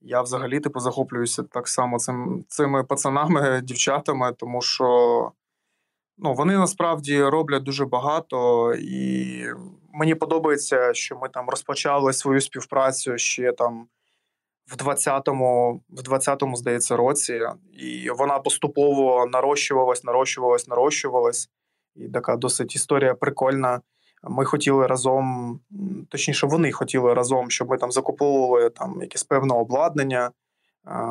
Я 0.00 0.22
взагалі 0.22 0.60
типу 0.60 0.80
захоплююся 0.80 1.42
так 1.42 1.68
само 1.68 1.98
цим, 1.98 2.44
цими 2.48 2.84
пацанами, 2.84 3.60
дівчатами, 3.64 4.32
тому 4.32 4.62
що 4.62 5.32
ну, 6.18 6.34
вони 6.34 6.58
насправді 6.58 7.22
роблять 7.22 7.62
дуже 7.62 7.84
багато, 7.84 8.74
і 8.78 9.44
мені 9.92 10.14
подобається, 10.14 10.94
що 10.94 11.16
ми 11.16 11.28
там 11.28 11.48
розпочали 11.48 12.12
свою 12.12 12.40
співпрацю 12.40 13.18
ще 13.18 13.52
там 13.52 13.86
в 14.66 14.76
20-му, 14.76 15.80
в 15.90 16.00
20-му, 16.00 16.56
здається, 16.56 16.96
році, 16.96 17.40
і 17.72 18.10
вона 18.10 18.38
поступово 18.38 19.26
нарощувалась, 19.26 20.04
нарощувалась, 20.04 20.68
нарощувалась. 20.68 21.50
І 21.96 22.08
така 22.08 22.36
досить 22.36 22.76
історія 22.76 23.14
прикольна. 23.14 23.80
Ми 24.22 24.44
хотіли 24.44 24.86
разом, 24.86 25.60
точніше, 26.08 26.46
вони 26.46 26.72
хотіли 26.72 27.14
разом, 27.14 27.50
щоб 27.50 27.70
ми 27.70 27.78
там 27.78 27.92
закуповували 27.92 28.70
там 28.70 28.98
якесь 29.02 29.24
певне 29.24 29.54
обладнання, 29.54 30.30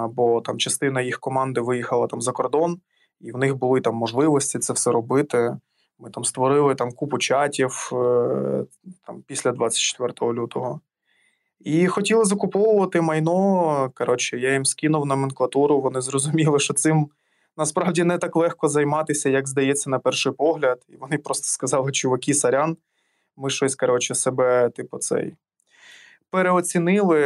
бо 0.10 0.42
там 0.42 0.58
частина 0.58 1.02
їх 1.02 1.20
команди 1.20 1.62
виїхала 1.62 2.08
там 2.08 2.22
за 2.22 2.32
кордон, 2.32 2.80
і 3.22 3.32
в 3.32 3.38
них 3.38 3.56
були 3.56 3.82
там 3.82 3.96
можливості 3.96 4.60
це 4.60 4.74
все 4.74 4.92
робити. 4.92 5.58
Ми 6.00 6.10
там 6.10 6.24
створили 6.24 6.76
там 6.76 6.92
купу 6.92 7.18
чатів 7.18 7.90
е, 7.94 8.66
там 9.08 9.24
після 9.28 9.52
24 9.52 10.34
лютого. 10.34 10.82
І 11.64 11.88
хотіли 11.88 12.26
закуповувати 12.26 13.02
майно. 13.02 13.92
Коротше, 13.96 14.38
я 14.38 14.54
їм 14.54 14.66
скинув 14.66 15.06
номенклатуру. 15.06 15.82
Вони 15.82 16.02
зрозуміли, 16.02 16.60
що 16.60 16.74
цим 16.74 17.10
насправді 17.58 18.04
не 18.04 18.18
так 18.18 18.36
легко 18.36 18.68
займатися, 18.68 19.30
як 19.30 19.48
здається, 19.48 19.90
на 19.90 20.00
перший 20.00 20.32
погляд. 20.32 20.86
І 20.90 20.96
вони 20.96 21.18
просто 21.18 21.48
сказали: 21.48 21.92
чуваки, 21.92 22.34
сарян, 22.34 22.78
ми 23.38 23.50
щось 23.50 23.76
коротше, 23.76 24.16
себе, 24.16 24.70
типу, 24.70 24.98
цей 24.98 25.36
переоцінили. 26.34 27.20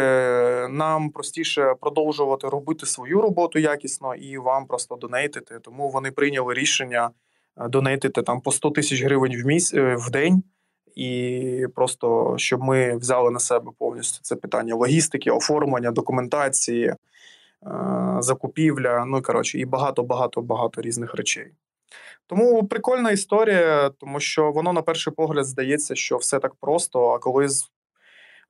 Нам 0.69 1.09
простіше 1.09 1.75
продовжувати 1.81 2.49
робити 2.49 2.85
свою 2.85 3.21
роботу 3.21 3.59
якісно 3.59 4.15
і 4.15 4.37
вам 4.37 4.65
просто 4.65 4.95
донейтити. 4.95 5.59
Тому 5.59 5.89
вони 5.89 6.11
прийняли 6.11 6.53
рішення 6.53 7.09
е, 7.57 7.67
донейтити 7.67 8.21
там 8.21 8.41
по 8.41 8.51
100 8.51 8.71
тисяч 8.71 9.03
гривень 9.03 9.41
в 9.41 9.45
міс 9.45 9.73
е, 9.73 9.95
в 9.95 10.11
день. 10.11 10.43
І 10.97 11.67
просто 11.75 12.33
щоб 12.37 12.63
ми 12.63 12.97
взяли 12.97 13.31
на 13.31 13.39
себе 13.39 13.71
повністю 13.79 14.19
це 14.21 14.35
питання 14.35 14.75
логістики, 14.75 15.31
оформлення, 15.31 15.91
документації, 15.91 16.85
е, 16.87 16.97
закупівля. 18.19 19.05
Ну 19.05 19.21
коротше, 19.21 19.59
і 19.59 19.65
багато, 19.65 20.03
багато, 20.03 20.41
багато 20.41 20.81
різних 20.81 21.15
речей. 21.15 21.51
Тому 22.27 22.67
прикольна 22.67 23.11
історія, 23.11 23.89
тому 23.89 24.19
що 24.19 24.51
воно 24.51 24.73
на 24.73 24.81
перший 24.81 25.13
погляд 25.13 25.45
здається, 25.45 25.95
що 25.95 26.17
все 26.17 26.39
так 26.39 26.55
просто. 26.55 27.09
А 27.09 27.19
коли 27.19 27.47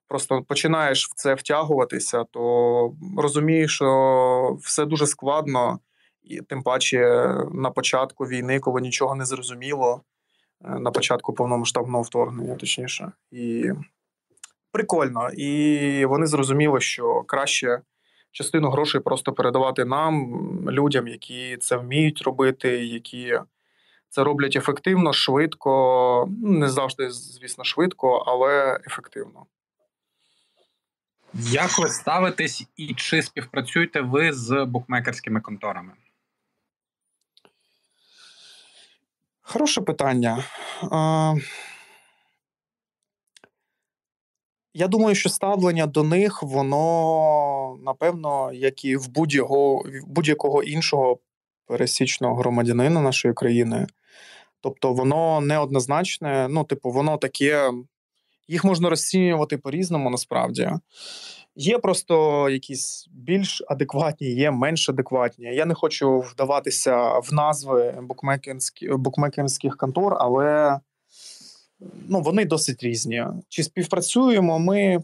просто 0.08 0.42
починаєш 0.42 1.08
в 1.08 1.14
це 1.14 1.34
втягуватися, 1.34 2.24
то 2.32 2.94
розумієш, 3.18 3.76
що 3.76 4.58
все 4.62 4.86
дуже 4.86 5.08
складно, 5.08 5.80
і 6.24 6.42
тим 6.42 6.64
паче 6.64 7.34
на 7.52 7.72
початку 7.72 8.26
війни, 8.26 8.60
коли 8.60 8.82
нічого 8.82 9.16
не 9.16 9.26
зрозуміло, 9.26 10.02
на 10.62 10.92
початку 10.92 11.34
повномасштабного 11.34 12.02
вторгнення, 12.02 12.56
точніше, 12.56 13.12
і 13.32 13.72
прикольно. 14.72 15.30
І 15.30 16.06
вони 16.06 16.28
зрозуміли, 16.28 16.82
що 16.82 17.24
краще. 17.24 17.82
Частину 18.32 18.70
грошей 18.70 19.02
просто 19.02 19.34
передавати 19.34 19.86
нам, 19.86 20.40
людям, 20.70 21.08
які 21.08 21.58
це 21.58 21.78
вміють 21.78 22.22
робити, 22.22 22.86
які 22.86 23.40
це 24.10 24.24
роблять 24.24 24.56
ефективно, 24.56 25.14
швидко, 25.14 26.30
ну, 26.42 26.50
не 26.50 26.70
завжди, 26.70 27.10
звісно, 27.12 27.64
швидко, 27.64 28.18
але 28.28 28.80
ефективно. 28.88 29.46
Як 31.34 31.80
ви 31.80 31.90
ставитесь 31.90 32.68
і 32.76 32.94
чи 32.94 33.22
співпрацюєте 33.22 34.02
ви 34.02 34.34
з 34.34 34.66
букмекерськими 34.66 35.42
конторами? 35.42 35.94
Хороше 39.50 39.82
питання. 39.82 40.44
Я 44.74 44.88
думаю, 44.88 45.16
що 45.16 45.30
ставлення 45.30 45.86
до 45.86 46.04
них, 46.04 46.44
воно, 46.44 47.78
напевно, 47.86 48.54
як 48.54 48.86
і 48.86 48.98
в 48.98 49.08
будь-якого 49.10 49.86
будь-якого 50.08 50.64
іншого 50.64 51.20
пересічного 51.66 52.36
громадянина 52.36 53.02
нашої 53.02 53.34
країни. 53.34 53.88
Тобто, 54.62 54.94
воно 54.94 55.42
неоднозначне, 55.42 56.48
ну, 56.50 56.64
типу, 56.64 56.92
воно 56.92 57.18
таке 57.18 57.72
їх 58.48 58.64
можна 58.64 58.90
розцінювати 58.90 59.58
по-різному 59.58 60.10
насправді. 60.10 60.72
Є 61.60 61.78
просто 61.78 62.50
якісь 62.50 63.08
більш 63.12 63.64
адекватні, 63.68 64.28
є 64.28 64.52
менш 64.52 64.90
адекватні. 64.90 65.46
Я 65.46 65.66
не 65.66 65.74
хочу 65.74 66.20
вдаватися 66.20 67.20
в 67.20 67.34
назви 67.34 68.00
букмекерських, 68.02 68.98
букмекерських 68.98 69.78
контор, 69.78 70.16
але 70.20 70.80
ну, 72.08 72.22
вони 72.22 72.46
досить 72.46 72.84
різні. 72.84 73.26
Чи 73.50 73.64
співпрацюємо 73.64 74.60
ми? 74.60 75.04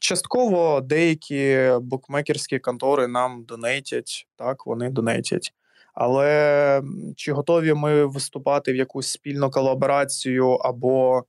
Частково 0.00 0.80
деякі 0.80 1.70
букмекерські 1.80 2.58
контори 2.58 3.08
нам 3.08 3.44
донейтять, 3.44 4.26
так, 4.36 4.66
вони 4.66 4.90
донейтять. 4.90 5.52
Але 5.94 6.82
чи 7.16 7.32
готові 7.32 7.74
ми 7.74 8.06
виступати 8.06 8.72
в 8.72 8.76
якусь 8.76 9.08
спільну 9.08 9.50
колаборацію 9.50 10.48
або 10.48 11.24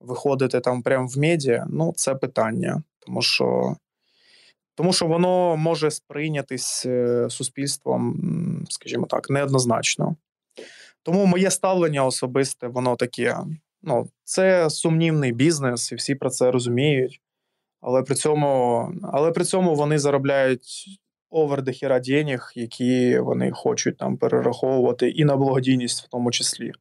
виходити 0.00 0.60
там 0.60 0.82
прямо 0.82 1.06
в 1.06 1.18
медіа, 1.18 1.66
ну 1.70 1.92
це 1.96 2.14
питання, 2.14 2.82
тому 3.06 3.22
що 3.22 3.76
тому 4.74 4.92
що 4.92 5.06
воно 5.06 5.56
може 5.56 5.90
сприйнятись 5.90 6.86
е, 6.86 7.26
суспільством, 7.30 8.16
скажімо 8.70 9.06
так, 9.06 9.30
неоднозначно. 9.30 10.16
Тому 11.02 11.26
моє 11.26 11.50
ставлення 11.50 12.04
особисте, 12.04 12.68
воно 12.68 12.96
таке. 12.96 13.36
Ну, 13.82 14.08
це 14.24 14.70
сумнівний 14.70 15.32
бізнес, 15.32 15.92
і 15.92 15.94
всі 15.94 16.14
про 16.14 16.30
це 16.30 16.50
розуміють. 16.50 17.20
Але 17.80 18.02
при 18.02 18.14
цьому 18.14 18.92
але 19.12 19.30
при 19.30 19.44
цьому 19.44 19.74
вони 19.74 19.98
заробляють 19.98 20.86
овер 21.30 21.62
дохіра 21.62 22.00
денег, 22.00 22.52
які 22.54 23.18
вони 23.18 23.50
хочуть 23.52 23.96
там 23.96 24.16
перераховувати 24.16 25.08
і 25.08 25.24
на 25.24 25.36
благодійність 25.36 26.04
в 26.04 26.08
тому 26.08 26.30
числі. 26.30 26.72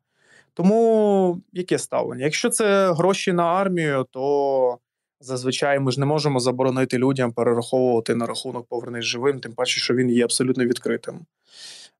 Тому 0.54 1.42
яке 1.54 1.80
ставлення? 1.80 2.24
Якщо 2.24 2.50
це 2.50 2.94
гроші 2.94 3.34
на 3.34 3.44
армію, 3.44 4.06
то 4.12 4.78
зазвичай 5.24 5.80
ми 5.80 5.92
ж 5.92 6.00
не 6.00 6.06
можемо 6.06 6.40
заборонити 6.40 6.98
людям 6.98 7.32
перераховувати 7.32 8.16
на 8.16 8.26
рахунок 8.26 8.68
повернись 8.68 9.06
живим, 9.06 9.40
тим 9.40 9.54
паче, 9.54 9.80
що 9.80 9.94
він 9.94 10.10
є 10.10 10.24
абсолютно 10.24 10.66
відкритим. 10.66 11.20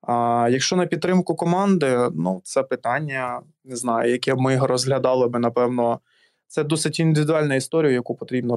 А 0.02 0.48
якщо 0.52 0.76
на 0.76 0.86
підтримку 0.86 1.36
команди, 1.36 2.10
ну 2.14 2.42
це 2.44 2.64
питання 2.64 3.42
не 3.66 3.76
знаю, 3.76 4.12
яке 4.12 4.36
ми 4.36 4.58
розглядали 4.58 5.28
би, 5.28 5.40
напевно, 5.40 6.00
це 6.48 6.64
досить 6.64 7.00
індивідуальна 7.00 7.56
історія, 7.56 7.94
яку 7.94 8.16
потрібно 8.16 8.56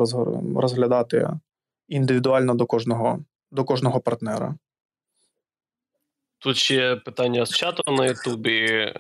розглядати 0.57 1.29
індивідуально 1.89 2.55
до 2.55 2.67
кожного, 2.67 3.19
до 3.51 3.65
кожного 3.65 4.01
партнера. 4.01 4.55
Тут 6.39 6.57
ще 6.57 6.97
питання 6.97 7.47
з 7.47 7.51
чату 7.51 7.83
на 7.93 8.07
Ютубі. 8.07 8.93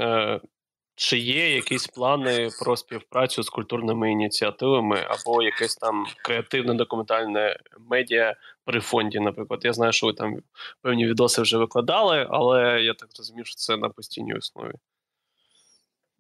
Чи 0.98 1.18
є 1.18 1.54
якісь 1.54 1.86
плани 1.86 2.48
про 2.60 2.76
співпрацю 2.76 3.42
з 3.42 3.50
культурними 3.50 4.12
ініціативами 4.12 5.06
або 5.08 5.42
якесь 5.42 5.76
там 5.76 6.06
креативне 6.24 6.74
документальне 6.74 7.56
медіа 7.90 8.34
при 8.64 8.80
фонді? 8.80 9.20
Наприклад, 9.20 9.60
я 9.64 9.72
знаю, 9.72 9.92
що 9.92 10.06
ви 10.06 10.12
там 10.12 10.36
певні 10.82 11.06
відоси 11.06 11.42
вже 11.42 11.58
викладали, 11.58 12.26
але 12.30 12.80
я 12.82 12.94
так 12.94 13.08
розумію, 13.18 13.44
що 13.44 13.54
це 13.54 13.76
на 13.76 13.88
постійній 13.88 14.34
основі. 14.34 14.72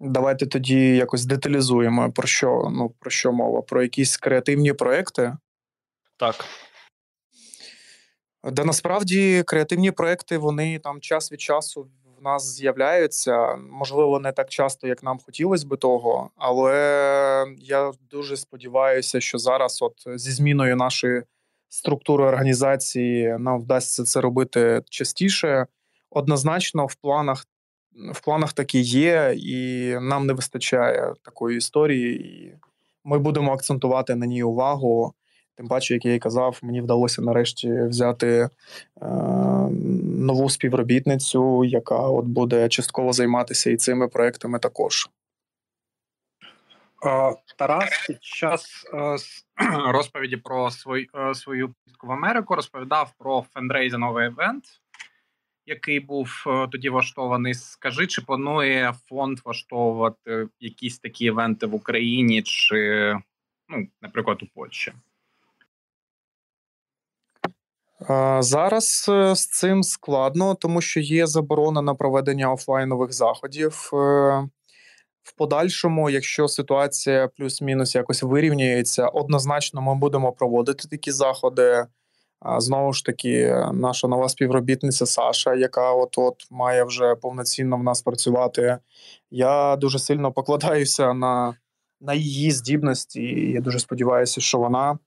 Давайте 0.00 0.46
тоді 0.46 0.96
якось 0.96 1.24
деталізуємо 1.24 2.12
про 2.12 2.26
що 2.26 2.68
ну 2.72 2.94
про 3.00 3.10
що 3.10 3.32
мова? 3.32 3.62
Про 3.62 3.82
якісь 3.82 4.16
креативні 4.16 4.72
проекти? 4.72 5.36
Так. 6.16 6.44
Да 8.44 8.64
насправді 8.64 9.42
креативні 9.46 9.90
проекти 9.90 10.38
вони 10.38 10.78
там 10.78 11.00
час 11.00 11.32
від 11.32 11.40
часу 11.40 11.88
в 12.18 12.22
нас 12.22 12.54
з'являються. 12.54 13.56
Можливо, 13.56 14.20
не 14.20 14.32
так 14.32 14.48
часто, 14.48 14.86
як 14.86 15.02
нам 15.02 15.18
хотілося 15.26 15.66
би 15.66 15.76
того, 15.76 16.30
але 16.36 17.46
я 17.58 17.92
дуже 18.10 18.36
сподіваюся, 18.36 19.20
що 19.20 19.38
зараз, 19.38 19.82
от 19.82 20.20
зі 20.20 20.32
зміною 20.32 20.76
нашої 20.76 21.22
структури 21.68 22.24
організації, 22.24 23.36
нам 23.38 23.60
вдасться 23.60 24.04
це 24.04 24.20
робити 24.20 24.82
частіше. 24.90 25.66
Однозначно, 26.10 26.86
в 26.86 26.94
планах 26.94 27.46
в 28.12 28.20
планах 28.20 28.52
такі 28.52 28.80
є, 28.80 29.34
і 29.36 29.90
нам 30.00 30.26
не 30.26 30.32
вистачає 30.32 31.14
такої 31.22 31.58
історії. 31.58 32.20
і 32.20 32.54
Ми 33.04 33.18
будемо 33.18 33.52
акцентувати 33.52 34.14
на 34.14 34.26
ній 34.26 34.42
увагу. 34.42 35.14
Тим 35.56 35.68
паче, 35.68 35.94
як 35.94 36.04
я 36.04 36.14
і 36.14 36.18
казав, 36.18 36.58
мені 36.62 36.80
вдалося 36.80 37.22
нарешті 37.22 37.82
взяти 37.82 38.28
е, 38.28 38.48
нову 40.02 40.50
співробітницю, 40.50 41.64
яка 41.64 41.98
от 41.98 42.24
буде 42.24 42.68
частково 42.68 43.12
займатися 43.12 43.70
і 43.70 43.76
цими 43.76 44.08
проектами 44.08 44.58
також. 44.58 45.08
Е, 47.06 47.34
Тарас 47.56 48.06
під 48.06 48.24
час 48.24 48.84
е, 48.94 49.16
розповіді 49.92 50.36
про 50.36 50.70
свою 50.70 51.06
е, 51.14 51.34
свою 51.34 51.68
поїздку 51.68 52.06
в 52.06 52.12
Америку 52.12 52.54
розповідав 52.54 53.12
про 53.18 53.46
фендрейзинговий 53.54 54.26
івент, 54.26 54.64
який 55.66 56.00
був 56.00 56.44
тоді 56.72 56.88
влаштований. 56.90 57.54
Скажи, 57.54 58.06
чи 58.06 58.22
планує 58.22 58.94
фонд 59.08 59.38
влаштовувати 59.44 60.48
якісь 60.60 60.98
такі 60.98 61.24
івенти 61.24 61.66
в 61.66 61.74
Україні, 61.74 62.42
чи, 62.42 63.14
ну, 63.68 63.88
наприклад, 64.02 64.42
у 64.42 64.46
Польщі? 64.46 64.92
Зараз 68.40 69.06
е, 69.08 69.34
з 69.34 69.46
цим 69.46 69.82
складно, 69.82 70.54
тому 70.54 70.80
що 70.80 71.00
є 71.00 71.26
заборона 71.26 71.82
на 71.82 71.94
проведення 71.94 72.52
офлайнових 72.52 73.12
заходів. 73.12 73.90
Е, 73.92 73.96
в 75.22 75.32
подальшому, 75.36 76.10
якщо 76.10 76.48
ситуація 76.48 77.28
плюс-мінус 77.28 77.94
якось 77.94 78.22
вирівнюється, 78.22 79.08
однозначно 79.08 79.82
ми 79.82 79.94
будемо 79.94 80.32
проводити 80.32 80.88
такі 80.88 81.12
заходи. 81.12 81.86
Знову 82.58 82.92
ж 82.92 83.04
таки, 83.04 83.64
наша 83.72 84.08
нова 84.08 84.28
співробітниця 84.28 85.06
Саша, 85.06 85.54
яка 85.54 85.92
от 85.92 86.18
от 86.18 86.46
має 86.50 86.84
вже 86.84 87.14
повноцінно 87.14 87.76
в 87.76 87.82
нас 87.82 88.02
працювати. 88.02 88.78
Я 89.30 89.76
дуже 89.76 89.98
сильно 89.98 90.32
покладаюся 90.32 91.14
на 91.14 91.54
на 92.00 92.14
її 92.14 92.50
здібності, 92.50 93.20
і 93.22 93.52
я 93.52 93.60
дуже 93.60 93.78
сподіваюся, 93.78 94.40
що 94.40 94.58
вона 94.58 94.98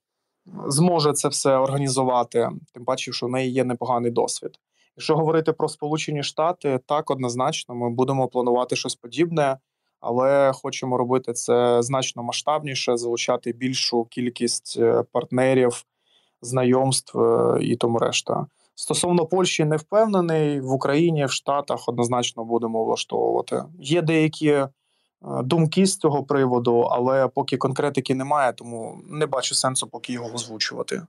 зможе 0.68 1.14
це 1.14 1.28
все 1.28 1.56
організувати. 1.58 2.50
Тим 2.74 2.86
паче, 2.86 3.12
що 3.12 3.26
в 3.26 3.30
неї 3.30 3.52
є 3.52 3.64
непоганий 3.64 4.12
досвід. 4.12 4.52
Якщо 4.98 5.16
говорити 5.16 5.54
про 5.54 5.70
Сполучені 5.70 6.24
Штати, 6.24 6.80
так 6.86 7.12
однозначно 7.12 7.76
ми 7.76 7.90
будемо 7.90 8.28
планувати 8.28 8.76
щось 8.76 8.96
подібне, 8.96 9.58
але 10.00 10.52
хочемо 10.54 10.98
робити 10.98 11.34
це 11.34 11.82
значно 11.82 12.24
масштабніше, 12.24 12.98
залучати 12.98 13.52
більшу 13.52 14.06
кількість 14.06 14.78
е, 14.80 15.04
партнерів 15.12 15.84
знайомств 16.42 17.20
е, 17.20 17.58
і 17.62 17.76
тому 17.76 18.00
решта. 18.00 18.46
Стосовно 18.76 19.26
Польщі, 19.26 19.66
не 19.66 19.78
впевнений 19.78 20.62
в 20.62 20.72
Україні, 20.72 21.26
в 21.26 21.32
Штатах 21.32 21.90
однозначно 21.90 22.46
будемо 22.46 22.86
влаштовувати. 22.86 23.64
Є 23.80 24.02
деякі 24.02 24.66
думки 25.22 25.86
з 25.86 25.98
цього 25.98 26.24
приводу, 26.24 26.80
але 26.80 27.28
поки 27.28 27.58
конкретики 27.58 28.16
немає, 28.16 28.54
тому 28.54 29.02
не 29.10 29.26
бачу 29.26 29.56
сенсу 29.56 29.88
поки 29.88 30.14
його 30.14 30.34
озвучувати. 30.34 31.02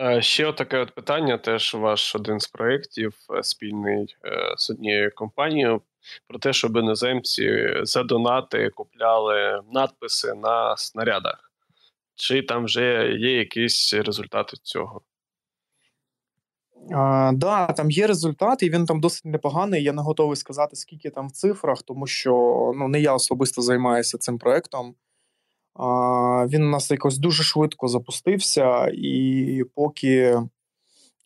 Е, 0.00 0.22
ще 0.22 0.52
таке 0.52 0.78
от 0.78 0.94
питання. 0.94 1.38
Теж 1.38 1.74
ваш 1.74 2.14
один 2.14 2.40
з 2.40 2.48
проєктів 2.48 3.14
спільний 3.42 4.16
з 4.56 4.70
однією 4.70 5.14
компанією 5.14 5.82
про 6.26 6.38
те, 6.38 6.52
щоб 6.52 6.76
іноземці 6.76 7.74
за 7.82 8.02
донати 8.02 8.70
купляли 8.70 9.62
надписи 9.72 10.34
на 10.34 10.76
снарядах. 10.76 11.52
Чи 12.14 12.42
там 12.42 12.64
вже 12.64 13.12
є 13.18 13.38
якісь 13.38 13.94
результати 13.94 14.56
цього? 14.62 15.02
Так, 16.88 17.36
да, 17.36 17.66
там 17.66 17.90
є 17.90 18.06
результат, 18.06 18.62
і 18.62 18.70
він 18.70 18.86
там 18.86 19.00
досить 19.00 19.24
непоганий. 19.24 19.82
Я 19.82 19.92
не 19.92 20.02
готовий 20.02 20.36
сказати, 20.36 20.76
скільки 20.76 21.10
там 21.10 21.28
в 21.28 21.32
цифрах, 21.32 21.82
тому 21.82 22.06
що 22.06 22.32
ну, 22.76 22.88
не 22.88 23.00
я 23.00 23.14
особисто 23.14 23.62
займаюся 23.62 24.18
цим 24.18 24.38
проектом. 24.38 24.94
А, 25.74 26.46
Він 26.46 26.64
у 26.64 26.70
нас 26.70 26.90
якось 26.90 27.18
дуже 27.18 27.42
швидко 27.42 27.88
запустився, 27.88 28.90
і 28.94 29.64
поки 29.74 30.40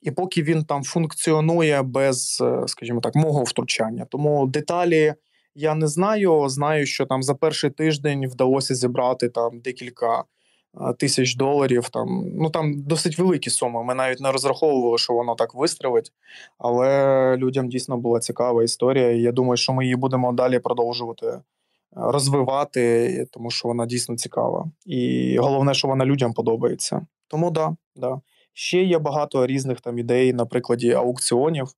і 0.02 0.10
поки 0.10 0.42
він 0.42 0.64
там 0.64 0.84
функціонує 0.84 1.82
без, 1.82 2.38
е, 2.40 2.62
скажімо 2.66 3.00
так, 3.00 3.14
мого 3.14 3.42
втручання. 3.42 4.04
Тому 4.04 4.46
деталі 4.46 5.14
я 5.54 5.74
не 5.74 5.86
знаю. 5.86 6.48
Знаю, 6.48 6.86
що 6.86 7.06
там 7.06 7.22
за 7.22 7.34
перший 7.34 7.70
тиждень 7.70 8.28
вдалося 8.28 8.74
зібрати 8.74 9.28
там 9.28 9.60
декілька 9.60 10.24
тисяч 10.98 11.36
доларів. 11.36 11.88
Там 11.88 12.24
ну 12.34 12.50
там 12.50 12.82
досить 12.82 13.18
великі 13.18 13.50
суми. 13.50 13.84
Ми 13.84 13.94
навіть 13.94 14.20
не 14.20 14.32
розраховували, 14.32 14.98
що 14.98 15.12
воно 15.12 15.34
так 15.34 15.54
вистрелить, 15.54 16.12
але 16.58 17.36
людям 17.36 17.68
дійсно 17.68 17.96
була 17.96 18.20
цікава 18.20 18.64
історія. 18.64 19.10
і 19.10 19.20
Я 19.20 19.32
думаю, 19.32 19.56
що 19.56 19.72
ми 19.72 19.84
її 19.84 19.96
будемо 19.96 20.32
далі 20.32 20.58
продовжувати. 20.58 21.26
Е, 21.26 22.00
розвивати, 22.00 23.26
тому 23.30 23.50
що 23.50 23.68
вона 23.68 23.86
дійсно 23.86 24.16
цікава, 24.16 24.70
і 24.86 25.36
головне, 25.38 25.74
що 25.74 25.88
вона 25.88 26.04
людям 26.04 26.32
подобається. 26.32 27.06
Тому 27.28 27.50
да, 27.50 27.76
да. 27.96 28.20
Ще 28.52 28.82
є 28.82 28.98
багато 28.98 29.46
різних 29.46 29.80
там 29.80 29.98
ідей 29.98 30.32
на 30.32 30.46
прикладі 30.46 30.92
аукціонів. 30.92 31.68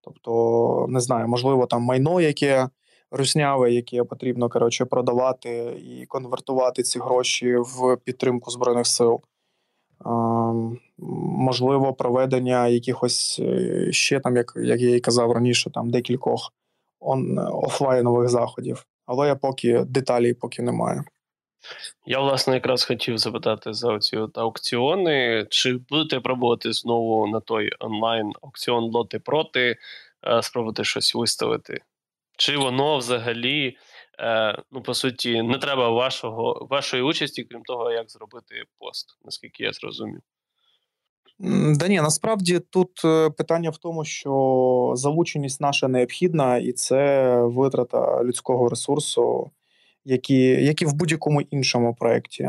Тобто, 0.00 0.86
не 0.88 1.00
знаю, 1.00 1.28
можливо, 1.28 1.66
там 1.66 1.82
майно, 1.82 2.20
яке 2.20 2.68
русняве, 3.14 3.72
яке 3.72 4.04
потрібно 4.04 4.48
коротше, 4.48 4.84
продавати 4.84 5.80
і 5.88 6.06
конвертувати 6.06 6.82
ці 6.82 6.98
гроші 6.98 7.56
в 7.56 7.96
підтримку 8.04 8.50
Збройних 8.50 8.86
сил. 8.86 9.20
Можливо, 10.98 11.94
проведення 11.94 12.68
якихось 12.68 13.40
е, 13.42 13.92
ще 13.92 14.20
там, 14.20 14.36
як 14.36 14.52
як 14.56 14.80
я 14.80 14.96
і 14.96 15.00
казав 15.00 15.32
раніше, 15.32 15.70
там 15.70 15.90
декількох 15.90 16.52
он, 17.00 17.38
офлайнових 17.38 18.28
заходів. 18.28 18.86
Але 19.06 19.26
я 19.26 19.34
поки 19.34 19.84
деталей 19.84 20.34
поки 20.34 20.62
немає. 20.62 21.04
Я, 22.06 22.20
власне, 22.20 22.54
якраз 22.54 22.84
хотів 22.84 23.18
запитати 23.18 23.72
за 23.72 23.98
ці 23.98 24.16
от 24.16 24.38
аукціони. 24.38 25.46
Чи 25.50 25.78
будете 25.88 26.20
пробувати 26.20 26.72
знову 26.72 27.26
на 27.26 27.40
той 27.40 27.70
онлайн 27.80 28.32
аукціон 28.42 28.84
лоти 28.84 29.18
проти, 29.18 29.76
е, 30.26 30.42
спробувати 30.42 30.84
щось 30.84 31.14
виставити? 31.14 31.80
Чи 32.36 32.56
воно 32.56 32.98
взагалі, 32.98 33.76
е, 34.18 34.62
ну, 34.72 34.82
по 34.82 34.94
суті, 34.94 35.42
не 35.42 35.58
треба 35.58 35.88
вашого, 35.88 36.66
вашої 36.70 37.02
участі, 37.02 37.44
крім 37.44 37.62
того, 37.62 37.90
як 37.90 38.10
зробити 38.10 38.64
пост, 38.78 39.18
наскільки 39.24 39.64
я 39.64 39.72
зрозумів? 39.72 40.20
Да 41.78 41.88
ні, 41.88 42.00
насправді 42.00 42.58
тут 42.58 43.04
е, 43.04 43.30
питання 43.30 43.70
в 43.70 43.76
тому, 43.76 44.04
що 44.04 44.92
залученість 44.96 45.60
наша 45.60 45.88
необхідна, 45.88 46.56
і 46.56 46.72
це 46.72 47.36
витрата 47.42 48.24
людського 48.24 48.68
ресурсу 48.68 49.50
які 50.04 50.40
які 50.64 50.86
в 50.86 50.94
будь-якому 50.94 51.40
іншому 51.40 51.94
проєкті. 51.94 52.42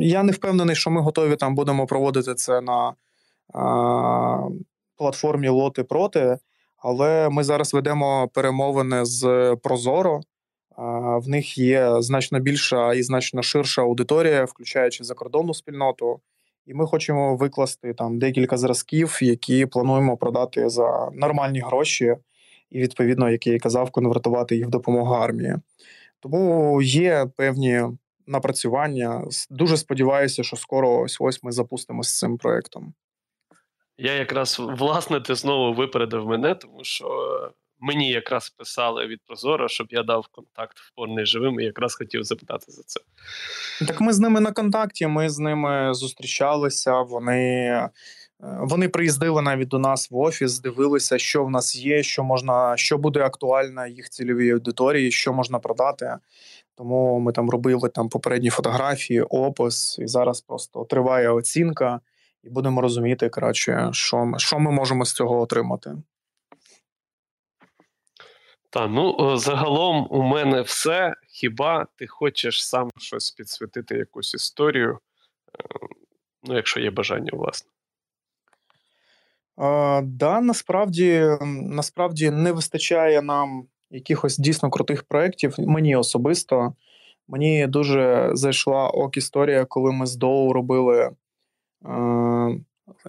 Я 0.00 0.22
не 0.22 0.32
впевнений, 0.32 0.76
що 0.76 0.90
ми 0.90 1.00
готові 1.00 1.36
там 1.36 1.54
будемо 1.54 1.86
проводити 1.86 2.34
це 2.34 2.60
на 2.60 2.94
а, 3.54 4.48
платформі 4.96 5.48
Лоти 5.48 5.84
проти, 5.84 6.38
але 6.84 7.28
ми 7.28 7.44
зараз 7.44 7.74
ведемо 7.74 8.28
перемовини 8.34 9.04
з 9.04 9.56
Прозоро. 9.62 10.20
В 11.16 11.28
них 11.28 11.58
є 11.58 12.02
значно 12.02 12.40
більша 12.40 12.94
і 12.94 13.02
значно 13.02 13.42
ширша 13.42 13.82
аудиторія, 13.82 14.44
включаючи 14.44 15.04
закордонну 15.04 15.54
спільноту. 15.54 16.20
І 16.66 16.74
ми 16.74 16.86
хочемо 16.86 17.36
викласти 17.36 17.94
там 17.94 18.18
декілька 18.18 18.56
зразків, 18.56 19.18
які 19.22 19.66
плануємо 19.66 20.16
продати 20.16 20.68
за 20.68 21.10
нормальні 21.12 21.60
гроші, 21.60 22.16
і 22.70 22.80
відповідно, 22.80 23.30
як 23.30 23.46
я 23.46 23.54
і 23.54 23.58
казав, 23.58 23.90
конвертувати 23.90 24.56
їх 24.56 24.66
в 24.66 24.70
допомогу 24.70 25.14
армії. 25.14 25.54
Тому 26.20 26.82
є 26.82 27.26
певні 27.36 27.82
напрацювання. 28.26 29.24
Дуже 29.50 29.76
сподіваюся, 29.76 30.42
що 30.42 30.56
скоро 30.56 31.00
ось 31.00 31.16
ось 31.20 31.42
ми 31.42 31.52
запустимо 31.52 32.02
з 32.02 32.18
цим 32.18 32.38
проєктом. 32.38 32.94
Я 33.98 34.12
якраз 34.12 34.58
власне 34.58 35.20
ти 35.20 35.34
знову 35.34 35.74
випередив 35.74 36.26
мене, 36.26 36.54
тому 36.54 36.84
що 36.84 37.08
мені 37.80 38.10
якраз 38.10 38.50
писали 38.50 39.06
від 39.06 39.20
Прозоро, 39.26 39.68
щоб 39.68 39.86
я 39.90 40.02
дав 40.02 40.26
контакт 40.26 40.78
в 40.78 40.94
порний 40.94 41.26
живим, 41.26 41.60
і 41.60 41.64
якраз 41.64 41.94
хотів 41.94 42.24
запитати 42.24 42.64
за 42.68 42.82
це. 42.82 43.00
Так 43.86 44.00
ми 44.00 44.12
з 44.12 44.18
ними 44.18 44.40
на 44.40 44.52
контакті. 44.52 45.06
Ми 45.06 45.30
з 45.30 45.38
ними 45.38 45.94
зустрічалися. 45.94 47.00
Вони 47.00 47.88
Е, 48.44 48.58
вони 48.60 48.88
приїздили 48.88 49.42
навіть 49.42 49.68
до 49.68 49.78
нас 49.78 50.10
в 50.10 50.16
офіс, 50.16 50.60
дивилися, 50.60 51.18
що 51.18 51.44
в 51.44 51.50
нас 51.50 51.76
є, 51.76 52.02
що 52.02 52.24
можна, 52.24 52.76
що 52.76 52.98
буде 52.98 53.20
актуально 53.20 53.86
їх 53.86 54.10
цільовій 54.10 54.50
аудиторії, 54.50 55.10
що 55.10 55.32
можна 55.32 55.58
продати. 55.58 56.16
Тому 56.76 57.18
ми 57.18 57.32
там 57.32 57.50
робили 57.50 57.88
там 57.88 58.08
попередні 58.08 58.50
фотографії, 58.50 59.22
опис, 59.22 59.98
і 59.98 60.06
зараз 60.06 60.40
просто 60.40 60.84
триває 60.84 61.30
оцінка, 61.30 62.00
і 62.44 62.50
будемо 62.50 62.80
розуміти, 62.80 63.28
коротше, 63.28 63.88
що 63.92 64.24
ми, 64.24 64.38
що 64.38 64.58
ми 64.58 64.70
можемо 64.70 65.04
з 65.04 65.12
цього 65.12 65.40
отримати. 65.40 65.96
Та 68.70 68.86
ну 68.86 69.36
загалом 69.36 70.06
у 70.10 70.22
мене 70.22 70.60
все. 70.60 71.14
Хіба 71.28 71.86
ти 71.96 72.06
хочеш 72.06 72.66
сам 72.66 72.90
щось 72.98 73.30
підсвітити, 73.30 73.96
якусь 73.96 74.34
історію? 74.34 74.92
Е, 74.92 74.98
ну, 76.42 76.56
якщо 76.56 76.80
є 76.80 76.90
бажання, 76.90 77.30
власне. 77.32 77.70
А, 79.56 80.00
Да, 80.04 80.40
насправді 80.40 81.28
насправді 81.62 82.30
не 82.30 82.52
вистачає 82.52 83.22
нам 83.22 83.66
якихось 83.90 84.38
дійсно 84.38 84.70
крутих 84.70 85.02
проєктів. 85.02 85.54
Мені 85.58 85.96
особисто. 85.96 86.74
Мені 87.28 87.66
дуже 87.66 88.30
зайшла 88.32 88.88
ок 88.88 89.16
історія, 89.16 89.64
коли 89.64 89.92
ми 89.92 90.06
з 90.06 90.16
Доу 90.16 90.52
робили, 90.52 91.00
е, 91.00 91.10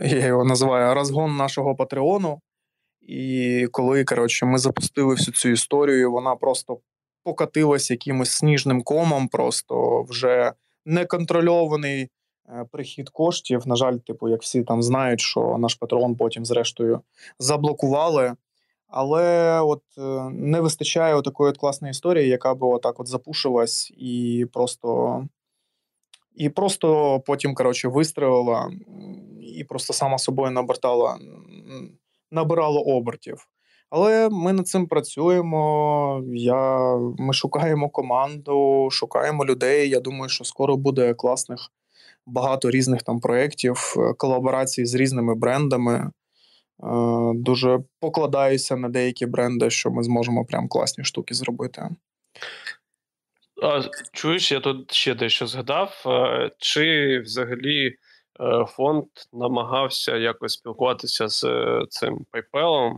я 0.02 0.26
його 0.26 0.44
називаю 0.44 0.96
розгон 0.96 1.36
нашого 1.36 1.76
Патреону. 1.76 2.42
І 3.02 3.68
коли 3.72 4.04
коротше, 4.04 4.46
ми 4.46 4.58
запустили 4.58 5.14
всю 5.14 5.36
цю 5.36 5.50
історію, 5.50 6.12
вона 6.12 6.36
просто 6.36 6.80
покатилась 7.24 7.92
якимось 7.92 8.32
сніжним 8.32 8.84
комом, 8.84 9.28
просто 9.28 10.04
вже 10.04 10.54
неконтрольований 10.86 12.10
Е, 12.50 12.66
прихід 12.72 13.10
коштів. 13.10 13.68
На 13.68 13.76
жаль, 13.76 13.98
типу, 13.98 14.30
як 14.30 14.42
всі 14.42 14.64
там 14.64 14.84
знають, 14.84 15.22
що 15.22 15.58
наш 15.60 15.76
патрон 15.76 16.16
потім, 16.16 16.46
зрештою, 16.46 17.02
заблокували. 17.40 18.34
Але 18.88 19.60
от 19.62 19.82
е, 19.98 20.30
не 20.30 20.62
вистачає 20.62 21.22
такої 21.22 21.54
класної 21.54 21.92
історії, 21.92 22.30
яка 22.30 22.56
би 22.56 22.68
отак 22.68 23.00
от 23.00 23.08
запушилась 23.08 23.92
і 23.98 24.46
просто 24.54 25.28
і 26.36 26.50
просто 26.50 27.20
потім, 27.26 27.56
коротше, 27.56 27.88
вистрілила, 27.88 28.72
і 29.58 29.64
просто 29.64 29.94
сама 29.94 30.18
собою 30.18 30.52
набертала, 30.52 31.18
набирала 32.32 32.82
обертів. 32.82 33.48
Але 33.90 34.30
ми 34.30 34.54
над 34.54 34.68
цим 34.68 34.88
працюємо. 34.88 36.24
Я, 36.34 36.96
Ми 37.18 37.34
шукаємо 37.34 37.90
команду, 37.90 38.88
шукаємо 38.92 39.46
людей. 39.46 39.90
Я 39.90 40.00
думаю, 40.00 40.30
що 40.30 40.44
скоро 40.44 40.78
буде 40.78 41.14
класних 41.14 41.72
багато 42.26 42.72
різних 42.72 43.04
там 43.04 43.20
проєктів, 43.20 43.96
е, 43.98 44.14
колаборацій 44.14 44.86
з 44.86 44.96
різними 44.96 45.36
брендами. 45.36 45.94
Е, 45.94 46.12
дуже 47.36 47.80
покладаюся 48.00 48.76
на 48.76 48.90
деякі 48.90 49.26
бренди, 49.26 49.70
що 49.70 49.92
ми 49.92 50.04
зможемо 50.04 50.46
прям 50.46 50.68
класні 50.68 51.04
штуки 51.04 51.34
зробити. 51.34 51.90
Чуєш, 54.12 54.52
я 54.52 54.60
тут 54.60 54.94
ще 54.94 55.16
дещо 55.16 55.48
згадав. 55.48 56.04
Е, 56.06 56.52
чи 56.58 57.20
взагалі 57.20 57.96
фонд 58.68 59.06
намагався 59.34 60.18
якось 60.18 60.54
спілкуватися 60.54 61.28
з 61.28 61.42
цим 61.90 62.26
PayPal? 62.34 62.98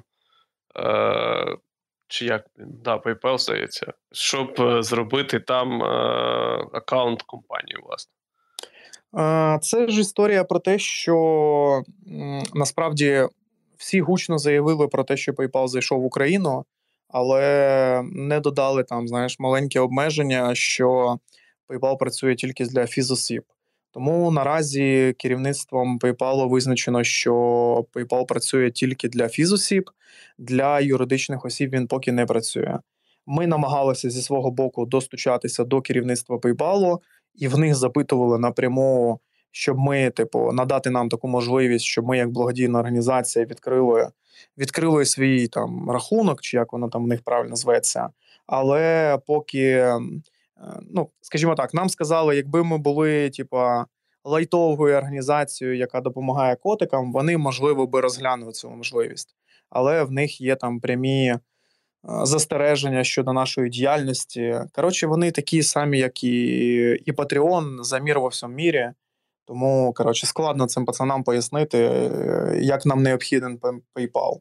Чи 2.08 2.26
як 2.26 2.46
він? 2.60 2.68
да, 2.84 2.98
PayPal 2.98 3.38
здається, 3.38 3.94
щоб 4.12 4.84
зробити 4.84 5.40
там 5.40 5.84
аккаунт 6.74 7.22
компанії, 7.22 7.78
власне? 7.84 8.14
Це 9.62 9.88
ж 9.88 10.02
історія 10.02 10.44
про 10.44 10.60
те, 10.60 10.80
що 10.80 11.82
насправді 12.54 13.28
всі 13.78 14.02
гучно 14.02 14.38
заявили 14.38 14.88
про 14.88 15.04
те, 15.04 15.18
що 15.18 15.32
PayPal 15.32 15.68
зайшов 15.68 16.02
в 16.02 16.06
Україну, 16.06 16.66
але 17.10 18.04
не 18.12 18.40
додали 18.40 18.84
там, 18.84 19.08
знаєш, 19.08 19.40
маленьке 19.40 19.80
обмеження, 19.80 20.56
що 20.56 21.18
PayPal 21.70 21.98
працює 21.98 22.36
тільки 22.36 22.66
для 22.66 22.88
фізосіб. 22.88 23.44
Тому 23.92 24.32
наразі 24.32 25.16
керівництвом 25.18 26.00
PayPal 26.00 26.50
визначено, 26.50 27.04
що 27.04 27.34
PayPal 27.94 28.26
працює 28.26 28.72
тільки 28.72 29.10
для 29.10 29.30
фізосіб, 29.30 29.90
для 30.38 30.80
юридичних 30.80 31.46
осіб 31.46 31.70
він 31.70 31.88
поки 31.88 32.12
не 32.12 32.26
працює. 32.26 32.80
Ми 33.26 33.48
намагалися 33.48 34.10
зі 34.10 34.22
свого 34.22 34.52
боку 34.52 34.86
достучатися 34.86 35.64
до 35.64 35.82
керівництва 35.82 36.38
PayPal, 36.38 37.00
і 37.36 37.48
в 37.48 37.58
них 37.58 37.76
запитували 37.76 38.40
напряму, 38.40 39.20
щоб 39.58 39.78
ми, 39.78 40.10
типу, 40.10 40.52
надати 40.52 40.90
нам 40.90 41.10
таку 41.10 41.28
можливість, 41.28 41.86
щоб 41.86 42.06
ми, 42.06 42.18
як 42.18 42.30
благодійна 42.30 42.80
організація, 42.80 43.46
відкрили 43.46 44.10
відкрили 44.58 45.06
свій 45.06 45.48
там 45.48 45.92
рахунок, 45.92 46.42
чи 46.42 46.58
як 46.58 46.74
воно 46.74 46.90
там 46.90 47.04
в 47.04 47.08
них 47.08 47.22
правильно 47.24 47.56
зветься. 47.56 48.10
Але 48.48 49.18
поки, 49.28 49.70
е, 49.70 50.00
ну 50.92 51.10
скажімо 51.22 51.56
так, 51.56 51.74
нам 51.74 51.90
сказали, 51.90 52.36
якби 52.36 52.64
ми 52.64 52.78
були, 52.78 53.30
типа. 53.30 53.86
Лайтовою 54.24 54.98
організацією, 54.98 55.78
яка 55.78 56.02
допомагає 56.02 56.56
котикам, 56.56 57.12
вони 57.12 57.38
можливо 57.38 57.88
би 57.88 58.02
розглянули 58.02 58.52
цю 58.52 58.70
можливість, 58.70 59.36
але 59.70 60.04
в 60.04 60.12
них 60.12 60.42
є 60.42 60.56
там 60.56 60.80
прямі 60.80 61.36
застереження 62.04 63.04
щодо 63.04 63.34
нашої 63.34 63.70
діяльності. 63.70 64.60
Коротше, 64.74 65.08
вони 65.08 65.32
такі 65.32 65.64
самі, 65.64 66.00
як 66.00 66.24
і 66.24 66.36
і 67.06 67.14
за 67.82 68.00
мір 68.00 68.20
во 68.20 68.28
всьому 68.28 68.56
мірі. 68.56 68.92
Тому 69.48 69.94
коротше, 69.94 70.28
складно 70.28 70.68
цим 70.68 70.86
пацанам 70.86 71.24
пояснити, 71.24 71.78
е, 71.78 72.60
як 72.62 72.86
нам 72.86 73.04
необхіден 73.04 73.60
PayPal. 73.96 74.40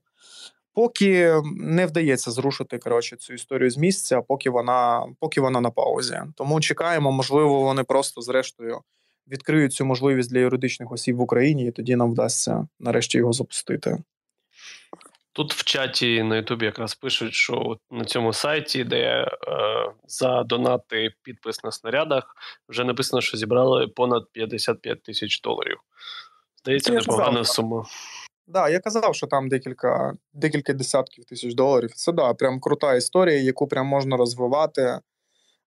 Поки 0.72 1.34
не 1.56 1.86
вдається 1.86 2.30
зрушити 2.30 2.78
коротше, 2.78 3.16
цю 3.16 3.34
історію 3.34 3.70
з 3.70 3.76
місця, 3.76 4.20
поки 4.20 4.50
вона 4.50 5.06
поки 5.20 5.40
вона 5.40 5.60
на 5.60 5.70
паузі. 5.70 6.20
Тому 6.34 6.60
чекаємо, 6.60 7.12
можливо, 7.12 7.60
вони 7.60 7.84
просто 7.84 8.20
зрештою 8.20 8.80
відкриють 9.28 9.72
цю 9.72 9.84
можливість 9.84 10.30
для 10.30 10.38
юридичних 10.38 10.92
осіб 10.92 11.16
в 11.16 11.20
Україні, 11.20 11.66
і 11.66 11.70
тоді 11.70 11.96
нам 11.96 12.12
вдасться 12.12 12.68
нарешті 12.80 13.18
його 13.18 13.32
запустити. 13.32 13.98
Тут 15.36 15.54
в 15.54 15.64
чаті 15.64 16.22
на 16.22 16.36
Ютубі 16.36 16.64
якраз 16.64 16.94
пишуть, 16.94 17.34
що 17.34 17.76
на 17.90 18.04
цьому 18.04 18.32
сайті, 18.32 18.84
де 18.84 18.96
е, 18.96 19.28
за 20.08 20.42
донати 20.42 21.10
підпис 21.22 21.64
на 21.64 21.72
снарядах, 21.72 22.34
вже 22.68 22.84
написано, 22.84 23.20
що 23.20 23.36
зібрали 23.36 23.88
понад 23.88 24.22
55 24.32 25.02
тисяч 25.02 25.40
доларів. 25.40 25.78
Здається, 26.58 26.92
непогана 26.92 27.44
сума. 27.44 27.82
Так, 27.82 27.90
да, 28.46 28.68
я 28.68 28.80
казав, 28.80 29.14
що 29.14 29.26
там 29.26 29.48
декілька 29.48 30.14
декілька 30.32 30.72
десятків 30.72 31.24
тисяч 31.24 31.54
доларів. 31.54 31.90
Це 31.94 32.12
да, 32.12 32.34
прям 32.34 32.60
крута 32.60 32.94
історія, 32.94 33.40
яку 33.40 33.66
прям 33.66 33.86
можна 33.86 34.16
розвивати. 34.16 34.98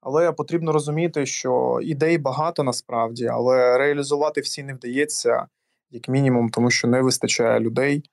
Але 0.02 0.32
потрібно 0.32 0.72
розуміти, 0.72 1.26
що 1.26 1.80
ідей 1.84 2.18
багато 2.18 2.64
насправді, 2.64 3.28
але 3.28 3.78
реалізувати 3.78 4.42
всі 4.42 4.64
не 4.64 4.74
вдається, 4.74 5.48
як 5.92 6.08
мінімум, 6.08 6.50
тому 6.50 6.72
що 6.72 6.88
не 6.88 7.02
вистачає 7.02 7.60
людей. 7.60 8.04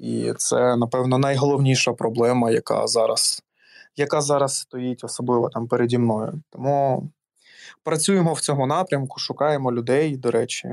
І 0.00 0.32
це, 0.36 0.76
напевно, 0.76 1.18
найголовніша 1.18 1.92
проблема, 1.92 2.50
яка 2.50 2.86
зараз 2.86 3.42
яка 3.96 4.20
зараз 4.20 4.58
стоїть, 4.58 5.04
особливо 5.04 5.48
там 5.48 5.68
переді 5.68 5.98
мною. 5.98 6.42
Тому 6.50 7.08
працюємо 7.82 8.32
в 8.32 8.40
цьому 8.40 8.66
напрямку, 8.66 9.18
шукаємо 9.18 9.72
людей. 9.72 10.16
До 10.16 10.30
речі, 10.30 10.68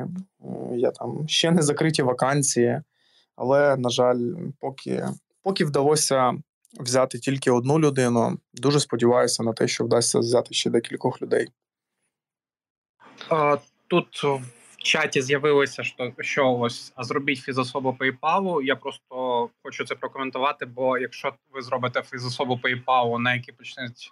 я 0.72 0.92
там 0.92 1.28
ще 1.28 1.52
не 1.52 1.62
закриті 1.62 2.02
вакансії, 2.02 2.82
але, 3.36 3.76
на 3.78 3.90
жаль, 3.90 4.20
поки, 4.60 5.08
поки 5.44 5.66
вдалося 5.66 6.34
взяти 6.80 7.20
тільки 7.20 7.52
одну 7.52 7.80
людину, 7.80 8.38
дуже 8.54 8.80
сподіваюся 8.80 9.44
на 9.44 9.54
те, 9.54 9.68
що 9.68 9.84
вдасться 9.84 10.20
взяти 10.20 10.54
ще 10.54 10.70
декількох 10.70 11.22
людей. 11.22 11.48
Тут 13.88 14.08
чаті 14.88 15.22
з'явилося, 15.22 15.84
що 15.84 16.14
що 16.20 16.52
ось 16.52 16.94
а 16.96 17.04
зробіть 17.04 17.40
фізособу 17.40 17.98
PayPal. 18.00 18.62
Я 18.64 18.76
просто 18.76 19.50
хочу 19.64 19.86
це 19.86 19.96
прокоментувати. 19.96 20.66
Бо 20.66 20.98
якщо 20.98 21.34
ви 21.54 21.62
зробите 21.62 22.02
фізособу 22.02 22.60
PayPal, 22.64 23.18
на 23.20 23.36
який 23.36 23.54
почнуть 23.54 24.12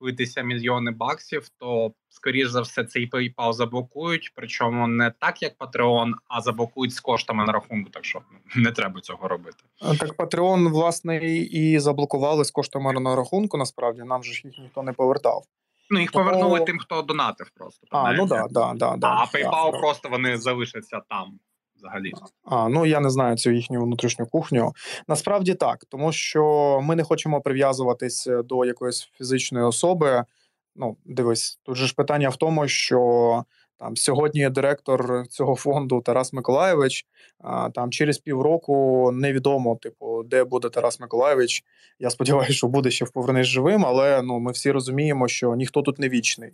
витися 0.00 0.42
мільйони 0.42 0.90
баксів, 0.90 1.48
то 1.48 1.92
скоріш 2.08 2.48
за 2.48 2.60
все 2.60 2.84
цей 2.84 3.10
PayPal 3.10 3.52
заблокують. 3.52 4.32
Причому 4.34 4.86
не 4.86 5.12
так, 5.18 5.42
як 5.42 5.52
Patreon, 5.58 6.12
а 6.28 6.40
заблокують 6.40 6.94
з 6.94 7.00
коштами 7.00 7.44
на 7.44 7.52
рахунку. 7.52 7.90
Так 7.90 8.04
що 8.04 8.22
не 8.56 8.72
треба 8.72 9.00
цього 9.00 9.28
робити. 9.28 9.64
Так 9.80 10.16
Patreon, 10.16 10.68
власне, 10.68 11.16
і 11.36 11.78
заблокували 11.78 12.44
з 12.44 12.50
коштами 12.50 12.92
на 12.92 13.16
рахунку. 13.16 13.56
Насправді 13.56 14.02
нам 14.02 14.24
же 14.24 14.48
їх 14.48 14.58
ніхто 14.58 14.82
не 14.82 14.92
повертав. 14.92 15.44
Ну, 15.92 16.00
їх 16.00 16.12
повернули 16.12 16.60
тим, 16.60 16.78
хто 16.78 17.02
донатив 17.02 17.50
просто. 17.54 17.86
А, 17.90 18.12
ну 18.12 18.26
да, 18.26 18.46
да, 18.50 18.72
да, 18.74 18.96
да. 18.96 19.08
А 19.08 19.36
PayPal 19.36 19.72
да, 19.72 19.78
просто 19.78 20.08
вони 20.08 20.36
залишаться 20.36 21.00
там 21.08 21.38
взагалі. 21.76 22.12
А, 22.44 22.68
ну 22.68 22.86
я 22.86 23.00
не 23.00 23.10
знаю 23.10 23.36
цю 23.36 23.50
їхню 23.50 23.84
внутрішню 23.84 24.26
кухню. 24.26 24.72
Насправді 25.08 25.54
так, 25.54 25.84
тому 25.84 26.12
що 26.12 26.80
ми 26.82 26.96
не 26.96 27.04
хочемо 27.04 27.40
прив'язуватись 27.40 28.28
до 28.44 28.64
якоїсь 28.64 29.10
фізичної 29.18 29.64
особи. 29.64 30.24
Ну, 30.76 30.96
дивись, 31.04 31.60
тут 31.62 31.76
же 31.76 31.86
ж 31.86 31.94
питання 31.94 32.28
в 32.28 32.36
тому, 32.36 32.68
що 32.68 33.44
там 33.82 33.96
сьогодні 33.96 34.50
директор 34.50 35.26
цього 35.28 35.56
фонду 35.56 36.00
Тарас 36.00 36.32
Миколаєвич. 36.32 37.06
А 37.38 37.70
там 37.70 37.90
через 37.90 38.18
півроку 38.18 39.10
невідомо, 39.12 39.78
типу, 39.82 40.22
де 40.22 40.44
буде 40.44 40.68
Тарас 40.68 41.00
Миколаєвич. 41.00 41.64
Я 41.98 42.10
сподіваюся, 42.10 42.52
що 42.52 42.68
буде 42.68 42.90
ще 42.90 43.04
в 43.04 43.10
повернись 43.10 43.46
живим, 43.46 43.86
але 43.86 44.22
ну 44.22 44.38
ми 44.38 44.52
всі 44.52 44.70
розуміємо, 44.70 45.28
що 45.28 45.54
ніхто 45.54 45.82
тут 45.82 45.98
не 45.98 46.08
вічний. 46.08 46.52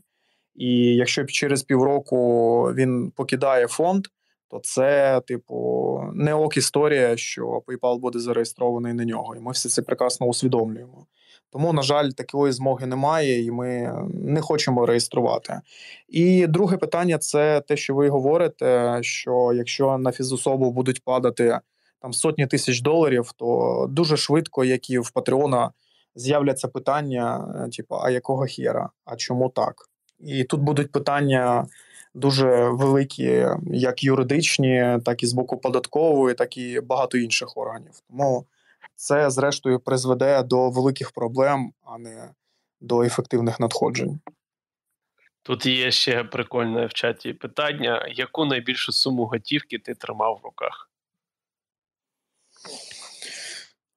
І 0.55 0.95
якщо 0.95 1.25
через 1.25 1.63
півроку 1.63 2.63
він 2.75 3.13
покидає 3.17 3.67
фонд, 3.67 4.07
то 4.51 4.61
це, 4.63 5.21
типу, 5.27 6.01
не 6.15 6.35
ок 6.35 6.57
історія, 6.57 7.17
що 7.17 7.63
PayPal 7.67 7.99
буде 7.99 8.19
зареєстрований 8.19 8.93
на 8.93 9.05
нього, 9.05 9.37
і 9.37 9.41
ми 9.41 9.53
всі 9.53 9.69
це 9.69 9.83
прекрасно 9.83 10.27
усвідомлюємо. 10.27 11.07
Тому, 11.51 11.73
на 11.73 11.83
жаль, 11.83 12.09
такої 12.09 12.53
змоги 12.53 12.87
немає, 12.87 13.45
і 13.45 13.51
ми 13.51 13.93
не 14.15 14.41
хочемо 14.41 14.87
реєструвати. 14.87 15.61
І 16.09 16.47
друге 16.47 16.77
питання 16.77 17.19
це 17.19 17.61
те, 17.61 17.77
що 17.77 17.95
ви 17.95 18.09
говорите: 18.09 18.99
що 19.03 19.53
якщо 19.55 19.99
на 19.99 20.13
фізособу 20.13 20.71
будуть 20.71 21.05
падати 21.05 21.59
там 22.03 22.13
сотні 22.13 22.47
тисяч 22.47 22.81
доларів, 22.81 23.33
то 23.37 23.87
дуже 23.91 24.17
швидко, 24.17 24.65
як 24.65 24.91
і 24.91 24.99
в 24.99 25.11
Патреона, 25.11 25.71
з'являться 26.15 26.69
питання: 26.69 27.55
типу, 27.77 27.95
а 28.03 28.11
якого 28.11 28.47
хера? 28.47 28.91
А 29.05 29.17
чому 29.17 29.49
так? 29.49 29.75
І 30.21 30.45
тут 30.45 30.61
будуть 30.61 30.93
питання. 30.93 31.67
Дуже 32.15 32.69
великі, 32.69 33.47
як 33.67 34.05
юридичні, 34.05 34.99
так 35.05 35.23
і 35.23 35.27
з 35.27 35.33
боку 35.33 35.57
податкової, 35.57 36.35
так 36.35 36.57
і 36.57 36.81
багато 36.81 37.19
інших 37.19 37.57
органів. 37.57 37.93
Тому 38.11 38.47
це 38.99 39.31
зрештою 39.31 39.81
призведе 39.81 40.43
до 40.43 40.71
великих 40.71 41.13
проблем, 41.13 41.73
а 41.83 41.99
не 41.99 42.35
до 42.81 43.03
ефективних 43.03 43.61
надходжень. 43.61 44.21
Тут 45.43 45.67
є 45.67 45.91
ще 45.91 46.25
прикольне 46.25 46.87
в 46.87 46.93
чаті 46.93 47.33
питання: 47.33 48.09
яку 48.15 48.45
найбільшу 48.45 48.93
суму 48.93 49.27
готівки 49.27 49.79
ти 49.79 49.95
тримав 49.95 50.41
в 50.43 50.45
руках? 50.45 50.91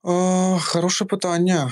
О, 0.04 0.60
Хороше 0.62 1.06
питання. 1.06 1.72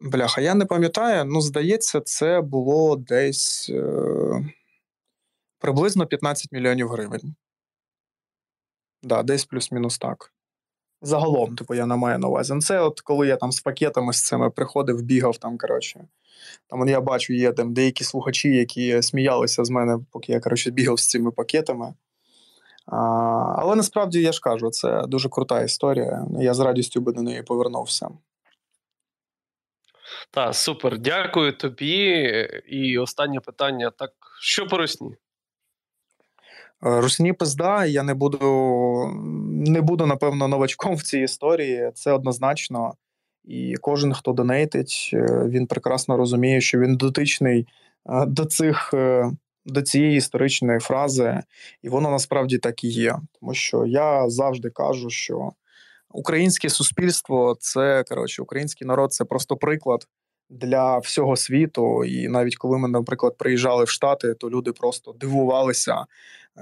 Бляха, 0.00 0.40
я 0.40 0.54
не 0.54 0.66
пам'ятаю, 0.66 1.24
ну, 1.24 1.40
здається, 1.40 2.00
це 2.00 2.40
було 2.40 2.96
десь 2.96 3.70
е, 3.70 4.52
приблизно 5.58 6.06
15 6.06 6.52
мільйонів 6.52 6.88
гривень. 6.88 7.34
Да, 9.02 9.22
десь 9.22 9.44
плюс-мінус 9.44 9.98
так. 9.98 10.32
Загалом, 11.02 11.56
типу, 11.56 11.74
я 11.74 11.86
не 11.86 11.96
маю 11.96 12.18
на 12.18 12.28
увазі. 12.28 12.54
Ну, 12.54 12.60
Це 12.60 12.80
от 12.80 13.00
коли 13.00 13.26
я 13.26 13.36
там 13.36 13.52
з 13.52 13.60
пакетами 13.60 14.12
з 14.12 14.26
цими 14.26 14.50
приходив, 14.50 15.02
бігав 15.02 15.36
там, 15.36 15.58
коротше. 15.58 16.04
Там 16.66 16.88
я 16.88 17.00
бачу, 17.00 17.32
є 17.32 17.52
там 17.52 17.74
деякі 17.74 18.04
слухачі, 18.04 18.48
які 18.48 19.02
сміялися 19.02 19.64
з 19.64 19.70
мене, 19.70 19.98
поки 20.10 20.32
я 20.32 20.40
коротше, 20.40 20.70
бігав 20.70 20.98
з 20.98 21.08
цими 21.08 21.30
пакетами. 21.30 21.94
А, 22.86 22.96
але 23.58 23.76
насправді 23.76 24.20
я 24.20 24.32
ж 24.32 24.40
кажу, 24.40 24.70
це 24.70 25.02
дуже 25.06 25.28
крута 25.28 25.62
історія. 25.62 26.26
Я 26.40 26.54
з 26.54 26.60
радістю 26.60 27.00
би 27.00 27.12
до 27.12 27.22
неї 27.22 27.42
повернувся. 27.42 28.08
Так, 30.30 30.54
супер. 30.54 30.98
Дякую 30.98 31.52
тобі. 31.56 32.28
І 32.68 32.98
останнє 32.98 33.40
питання: 33.40 33.90
так, 33.90 34.10
що 34.40 34.66
по 34.66 34.78
русні? 34.78 35.16
Русні 36.84 37.32
пизда, 37.32 37.86
я 37.86 38.02
не 38.02 38.14
буду, 38.14 38.38
не 39.50 39.80
буду, 39.80 40.06
напевно, 40.06 40.48
новачком 40.48 40.96
в 40.96 41.02
цій 41.02 41.18
історії. 41.18 41.90
Це 41.94 42.12
однозначно. 42.12 42.94
І 43.44 43.74
кожен, 43.80 44.12
хто 44.12 44.32
донейтить, 44.32 45.10
е, 45.12 45.46
він 45.48 45.66
прекрасно 45.66 46.16
розуміє, 46.16 46.60
що 46.60 46.78
він 46.78 46.96
дотичний 46.96 47.66
е, 48.06 48.26
до 48.26 48.44
цих 48.44 48.94
е, 48.94 49.30
до 49.66 49.82
цієї 49.82 50.16
історичної 50.16 50.78
фрази, 50.78 51.42
і 51.82 51.88
воно 51.88 52.10
насправді 52.10 52.58
так 52.58 52.84
і 52.84 52.88
є. 52.88 53.18
Тому 53.40 53.54
що 53.54 53.86
я 53.86 54.30
завжди 54.30 54.70
кажу, 54.70 55.10
що 55.10 55.52
українське 56.12 56.68
суспільство 56.68 57.56
це 57.60 58.04
коротше, 58.08 58.42
український 58.42 58.86
народ 58.86 59.12
це 59.12 59.24
просто 59.24 59.56
приклад 59.56 60.06
для 60.52 60.98
всього 60.98 61.36
світу. 61.36 62.04
І 62.04 62.28
навіть 62.28 62.56
коли 62.56 62.78
ми, 62.78 62.88
наприклад, 62.88 63.34
приїжджали 63.38 63.84
в 63.84 63.88
Штати, 63.88 64.34
то 64.34 64.50
люди 64.50 64.72
просто 64.72 65.12
дивувалися, 65.12 66.04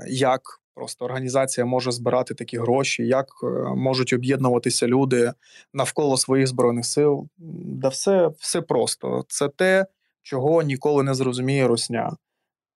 як 0.08 0.40
просто 0.74 1.04
організація 1.04 1.64
може 1.66 1.92
збирати 1.92 2.34
такі 2.34 2.58
гроші, 2.58 3.06
як 3.06 3.26
е, 3.42 3.46
можуть 3.76 4.12
об'єднуватися 4.12 4.86
люди 4.86 5.32
навколо 5.74 6.16
своїх 6.16 6.46
збройних 6.46 6.86
сил. 6.86 7.28
Да 7.38 7.88
все, 7.88 8.30
все 8.38 8.60
просто. 8.60 9.24
Це 9.28 9.48
те, 9.48 9.86
чого 10.22 10.62
ніколи 10.62 11.02
не 11.02 11.14
зрозуміє 11.14 11.66
Русня. 11.66 12.16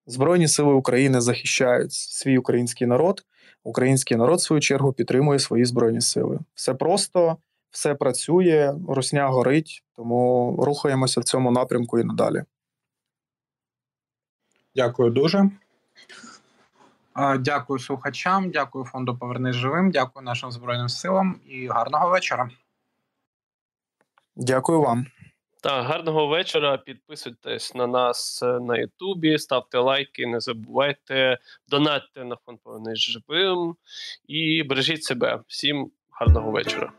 Збройні 0.07 0.49
сили 0.49 0.73
України 0.73 1.21
захищають 1.21 1.93
свій 1.93 2.39
український 2.39 2.87
народ. 2.87 3.25
Український 3.63 4.17
народ, 4.17 4.39
в 4.39 4.43
свою 4.43 4.61
чергу, 4.61 4.93
підтримує 4.93 5.39
свої 5.39 5.65
збройні 5.65 6.01
сили. 6.01 6.39
Все 6.55 6.75
просто, 6.75 7.37
все 7.75 7.95
працює, 7.95 8.75
русня 8.89 9.29
горить, 9.29 9.85
тому 9.97 10.57
рухаємося 10.59 11.21
в 11.21 11.25
цьому 11.25 11.51
напрямку 11.51 11.99
і 11.99 12.05
надалі. 12.05 12.43
Дякую 14.75 15.11
дуже. 15.11 15.51
Дякую 17.39 17.79
слухачам, 17.79 18.51
дякую 18.51 18.85
фонду 18.85 19.19
Повернись 19.19 19.57
живим, 19.57 19.91
дякую 19.91 20.25
нашим 20.25 20.53
Збройним 20.53 20.89
силам 20.89 21.41
і 21.47 21.67
гарного 21.67 22.11
вечора. 22.11 22.51
Дякую 24.37 24.81
вам. 24.81 25.07
Так, 25.63 25.87
гарного 25.87 26.27
вечора. 26.27 26.77
Підписуйтесь 26.77 27.75
на 27.75 27.87
нас 27.87 28.43
е, 28.43 28.61
на 28.61 28.79
Ютубі, 28.79 29.39
ставте 29.39 29.79
лайки, 29.79 30.27
не 30.27 30.41
забувайте, 30.41 31.39
донатьте 31.69 32.25
на 32.25 32.37
фонд 32.37 32.59
Повернись 32.63 32.99
живим 32.99 33.77
і 34.27 34.63
бережіть 34.63 35.05
себе. 35.05 35.41
Всім 35.47 35.91
гарного 36.11 36.51
вечора. 36.51 36.93